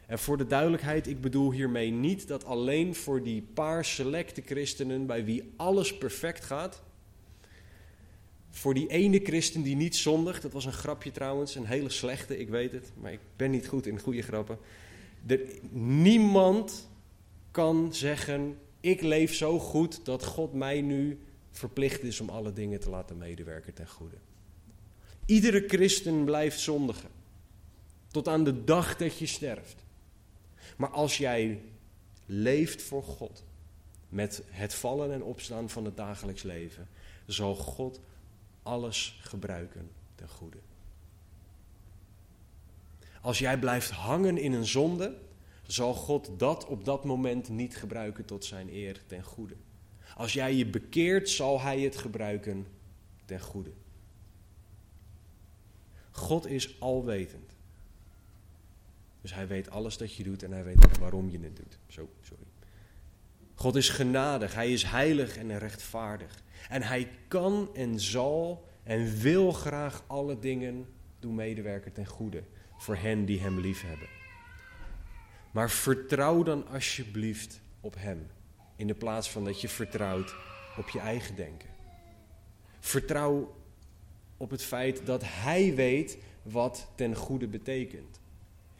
[0.06, 5.06] En voor de duidelijkheid, ik bedoel hiermee niet dat alleen voor die paar selecte christenen
[5.06, 6.82] bij wie alles perfect gaat,
[8.58, 12.38] Voor die ene christen die niet zondigt, dat was een grapje trouwens, een hele slechte,
[12.38, 14.58] ik weet het, maar ik ben niet goed in goede grappen.
[15.72, 16.90] Niemand
[17.52, 21.20] kan zeggen, ik leef zo goed dat God mij nu
[21.52, 24.16] verplicht is om alle dingen te laten medewerken ten goede.
[25.26, 27.10] Iedere christen blijft zondigen.
[28.08, 29.84] Tot aan de dag dat je sterft.
[30.78, 31.62] Maar als jij
[32.26, 33.44] leeft voor God,
[34.10, 36.88] met het vallen en opstaan van het dagelijks leven,
[37.26, 38.00] zal God
[38.64, 40.58] alles gebruiken ten goede.
[43.28, 45.18] Als jij blijft hangen in een zonde,
[45.66, 49.56] zal God dat op dat moment niet gebruiken tot zijn eer ten goede.
[50.16, 52.68] Als jij je bekeert, zal Hij het gebruiken
[53.26, 53.72] ten goede.
[56.12, 57.52] God is alwetend.
[59.22, 61.80] Dus Hij weet alles dat je doet en Hij weet waarom je het doet.
[61.88, 62.44] Zo, sorry.
[63.56, 66.44] God is genadig, Hij is heilig en rechtvaardig.
[66.70, 70.88] En Hij kan en zal en wil graag alle dingen
[71.20, 72.44] doen medewerken ten goede
[72.78, 74.08] voor hen die Hem lief hebben.
[75.52, 78.28] Maar vertrouw dan alsjeblieft op Hem,
[78.76, 80.36] in de plaats van dat je vertrouwt
[80.78, 81.70] op je eigen denken.
[82.80, 83.56] Vertrouw
[84.38, 88.20] op het feit dat Hij weet wat ten goede betekent,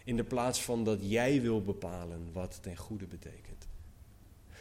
[0.04, 3.68] in de plaats van dat jij wil bepalen wat ten goede betekent.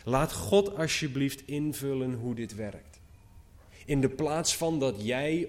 [0.05, 3.01] Laat God alsjeblieft invullen hoe dit werkt.
[3.84, 5.49] In de plaats van dat jij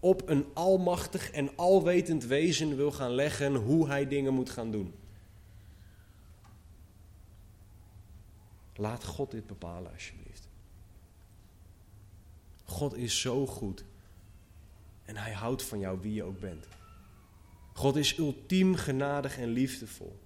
[0.00, 4.94] op een almachtig en alwetend wezen wil gaan leggen hoe hij dingen moet gaan doen.
[8.74, 10.48] Laat God dit bepalen alsjeblieft.
[12.64, 13.84] God is zo goed.
[15.04, 16.66] En hij houdt van jou wie je ook bent.
[17.72, 20.18] God is ultiem genadig en liefdevol.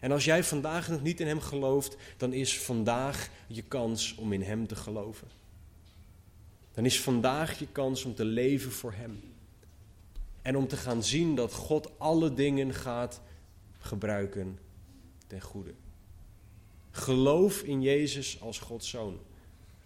[0.00, 4.32] En als jij vandaag nog niet in Hem gelooft, dan is vandaag je kans om
[4.32, 5.28] in Hem te geloven.
[6.74, 9.20] Dan is vandaag je kans om te leven voor Hem.
[10.42, 13.20] En om te gaan zien dat God alle dingen gaat
[13.78, 14.58] gebruiken
[15.26, 15.72] ten goede.
[16.90, 19.18] Geloof in Jezus als Gods zoon.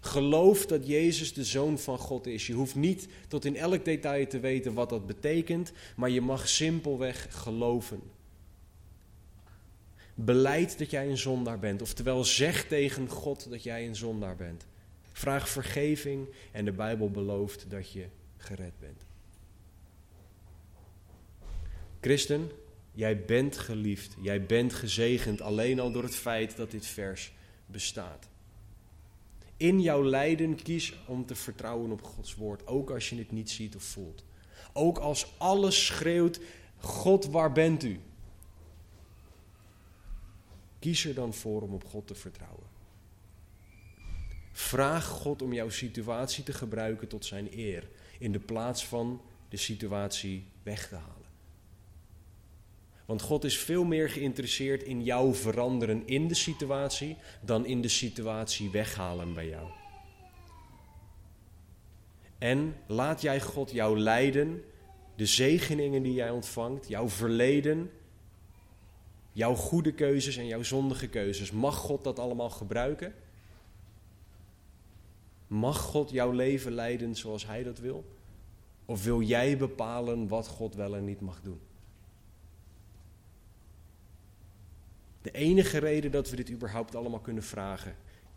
[0.01, 2.47] Geloof dat Jezus de zoon van God is.
[2.47, 6.49] Je hoeft niet tot in elk detail te weten wat dat betekent, maar je mag
[6.49, 8.03] simpelweg geloven.
[10.14, 14.66] Beleid dat jij een zondaar bent, oftewel zeg tegen God dat jij een zondaar bent.
[15.14, 18.06] Vraag vergeving en de Bijbel belooft dat je
[18.36, 19.06] gered bent.
[22.00, 22.50] Christen,
[22.94, 27.32] Jij bent geliefd, jij bent gezegend alleen al door het feit dat dit vers
[27.66, 28.28] bestaat.
[29.56, 33.50] In jouw lijden kies om te vertrouwen op Gods woord, ook als je het niet
[33.50, 34.24] ziet of voelt.
[34.72, 36.40] Ook als alles schreeuwt,
[36.78, 38.00] God waar bent u?
[40.78, 42.66] Kies er dan voor om op God te vertrouwen.
[44.57, 47.88] Vraag God om jouw situatie te gebruiken tot zijn eer,
[48.18, 51.28] in de plaats van de situatie weg te halen.
[53.05, 57.88] Want God is veel meer geïnteresseerd in jou veranderen in de situatie dan in de
[57.88, 59.68] situatie weghalen bij jou.
[62.38, 64.64] En laat jij God jou leiden,
[65.16, 67.90] de zegeningen die jij ontvangt, jouw verleden,
[69.32, 71.50] jouw goede keuzes en jouw zondige keuzes.
[71.50, 73.14] Mag God dat allemaal gebruiken?
[75.47, 78.05] Mag God jouw leven leiden zoals Hij dat wil?
[78.84, 81.61] Of wil jij bepalen wat God wel en niet mag doen?
[85.22, 87.97] De enige reden dat we dit überhaupt allemaal kunnen vragen,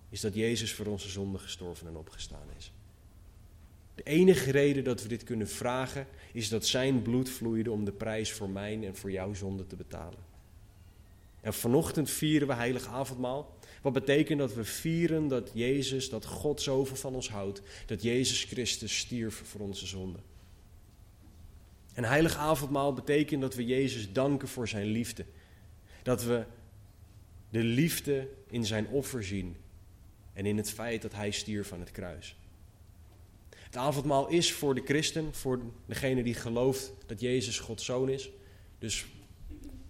[0.10, 2.72] is dat Jezus voor onze zonde gestorven en opgestaan is.
[3.96, 7.92] De enige reden dat we dit kunnen vragen, is dat zijn bloed vloeide om de
[7.92, 10.27] prijs voor mijn en voor jouw zonde te betalen.
[11.48, 13.58] En vanochtend vieren we heilig avondmaal.
[13.82, 18.44] Wat betekent dat we vieren dat Jezus, dat God zoveel van ons houdt, dat Jezus
[18.44, 20.20] Christus stierf voor onze zonde.
[21.94, 25.26] En heilig avondmaal betekent dat we Jezus danken voor zijn liefde.
[26.04, 26.44] Dat we
[27.50, 29.58] de liefde in zijn offer zien
[30.34, 32.36] en in het feit dat hij stierf van het kruis.
[33.50, 38.30] Het avondmaal is voor de christen, voor degene die gelooft dat Jezus Gods zoon is.
[38.80, 39.06] Dus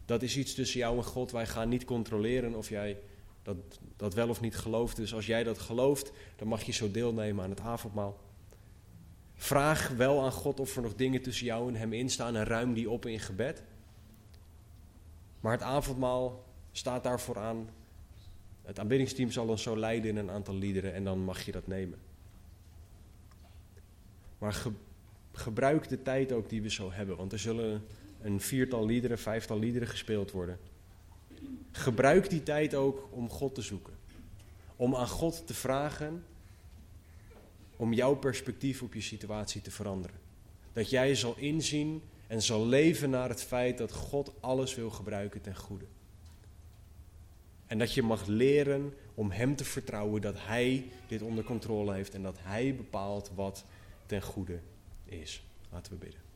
[0.08, 1.32] dat is iets tussen jou en God.
[1.32, 2.98] Wij gaan niet controleren of jij
[3.44, 3.58] dat,
[3.96, 4.96] dat wel of niet gelooft.
[4.96, 8.20] Dus als jij dat gelooft, dan mag je zo deelnemen aan het avondmaal.
[9.36, 12.74] Vraag wel aan God of er nog dingen tussen jou en hem instaan en ruim
[12.74, 13.64] die op in gebed.
[15.40, 17.70] Maar het avondmaal staat daarvoor aan.
[18.64, 21.68] Het aanbiddingsteam zal ons zo leiden in een aantal liederen en dan mag je dat
[21.68, 22.00] nemen.
[24.38, 24.64] Maar
[25.32, 27.86] gebruik de tijd ook die we zo hebben, want er zullen
[28.22, 30.60] een viertal liederen, vijftal liederen gespeeld worden.
[31.72, 33.94] Gebruik die tijd ook om God te zoeken.
[34.76, 36.24] Om aan God te vragen
[37.78, 40.20] om jouw perspectief op je situatie te veranderen.
[40.74, 45.42] Dat jij zal inzien en zal leven naar het feit dat God alles wil gebruiken
[45.42, 45.86] ten goede.
[47.68, 52.14] En dat je mag leren om Hem te vertrouwen dat Hij dit onder controle heeft
[52.14, 53.66] en dat Hij bepaalt wat
[54.06, 54.60] ten goede
[55.06, 55.44] is.
[55.72, 56.27] Laten we bidden.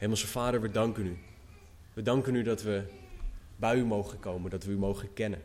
[0.00, 1.18] Hemelse Vader, we danken U.
[1.94, 2.84] We danken U dat we
[3.56, 5.42] bij U mogen komen, dat we U mogen kennen.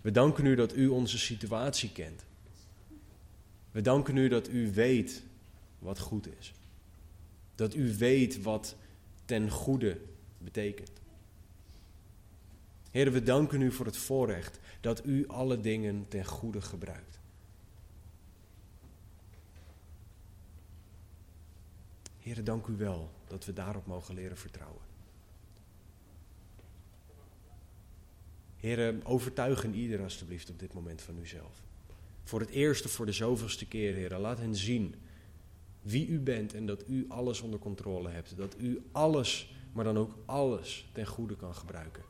[0.00, 2.24] We danken U dat U onze situatie kent.
[3.70, 5.22] We danken U dat U weet
[5.78, 6.52] wat goed is.
[7.54, 8.76] Dat U weet wat
[9.24, 10.00] ten goede
[10.38, 10.92] betekent.
[12.90, 17.11] Heer, we danken U voor het voorrecht dat U alle dingen ten goede gebruikt.
[22.22, 24.82] Heer, dank U wel dat we daarop mogen leren vertrouwen.
[28.56, 31.62] Heer, overtuigen ieder alstublieft op dit moment van Uzelf.
[32.22, 34.94] Voor het eerste, voor de zoveelste keer, Heer, laat hen zien
[35.82, 38.36] wie U bent en dat U alles onder controle hebt.
[38.36, 42.02] Dat U alles, maar dan ook alles ten goede kan gebruiken.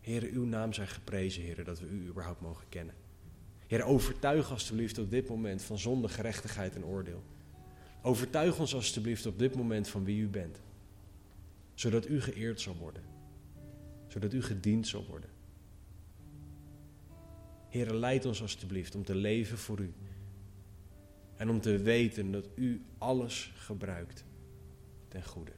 [0.00, 2.94] Heer, uw naam zijn geprezen, Heer, dat we u überhaupt mogen kennen.
[3.72, 7.22] Heer, overtuig alstublieft op dit moment van zonde, gerechtigheid en oordeel.
[8.02, 10.60] Overtuig ons alstublieft op dit moment van wie u bent.
[11.74, 13.02] Zodat u geëerd zal worden.
[14.08, 15.30] Zodat u gediend zal worden.
[17.68, 19.92] Heer, leid ons alstublieft om te leven voor u.
[21.36, 24.24] En om te weten dat u alles gebruikt
[25.08, 25.52] ten goede.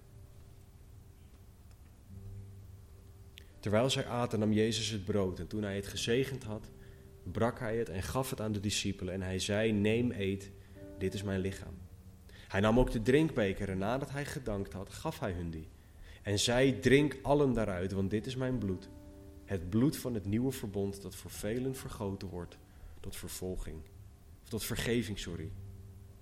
[3.61, 6.71] Terwijl zij aten, nam Jezus het brood en toen hij het gezegend had,
[7.33, 10.51] brak hij het en gaf het aan de discipelen en hij zei, neem eet,
[10.99, 11.75] dit is mijn lichaam.
[12.49, 15.69] Hij nam ook de drinkbeker en nadat hij gedankt had, gaf hij hun die.
[16.23, 18.89] En zei, drink allen daaruit, want dit is mijn bloed.
[19.45, 22.59] Het bloed van het nieuwe verbond dat voor velen vergoten wordt
[23.01, 23.77] tot vervolging,
[24.43, 25.51] of tot vergeving, sorry,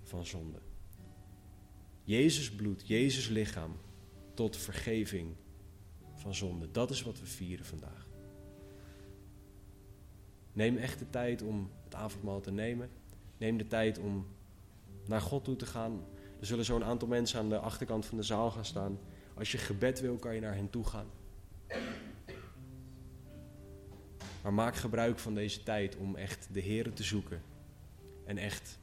[0.02, 0.58] van zonde.
[2.04, 3.76] Jezus bloed, Jezus lichaam
[4.34, 5.34] tot vergeving
[6.14, 6.70] van zonde.
[6.70, 8.11] Dat is wat we vieren vandaag.
[10.52, 12.90] Neem echt de tijd om het avondmaal te nemen.
[13.36, 14.26] Neem de tijd om
[15.06, 16.04] naar God toe te gaan.
[16.40, 18.98] Er zullen zo'n aantal mensen aan de achterkant van de zaal gaan staan.
[19.34, 21.06] Als je gebed wil, kan je naar hen toe gaan.
[24.42, 27.42] Maar maak gebruik van deze tijd om echt de Heer te zoeken.
[28.24, 28.78] En echt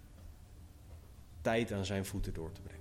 [1.41, 2.79] tijd aan zijn voeten door te brengen.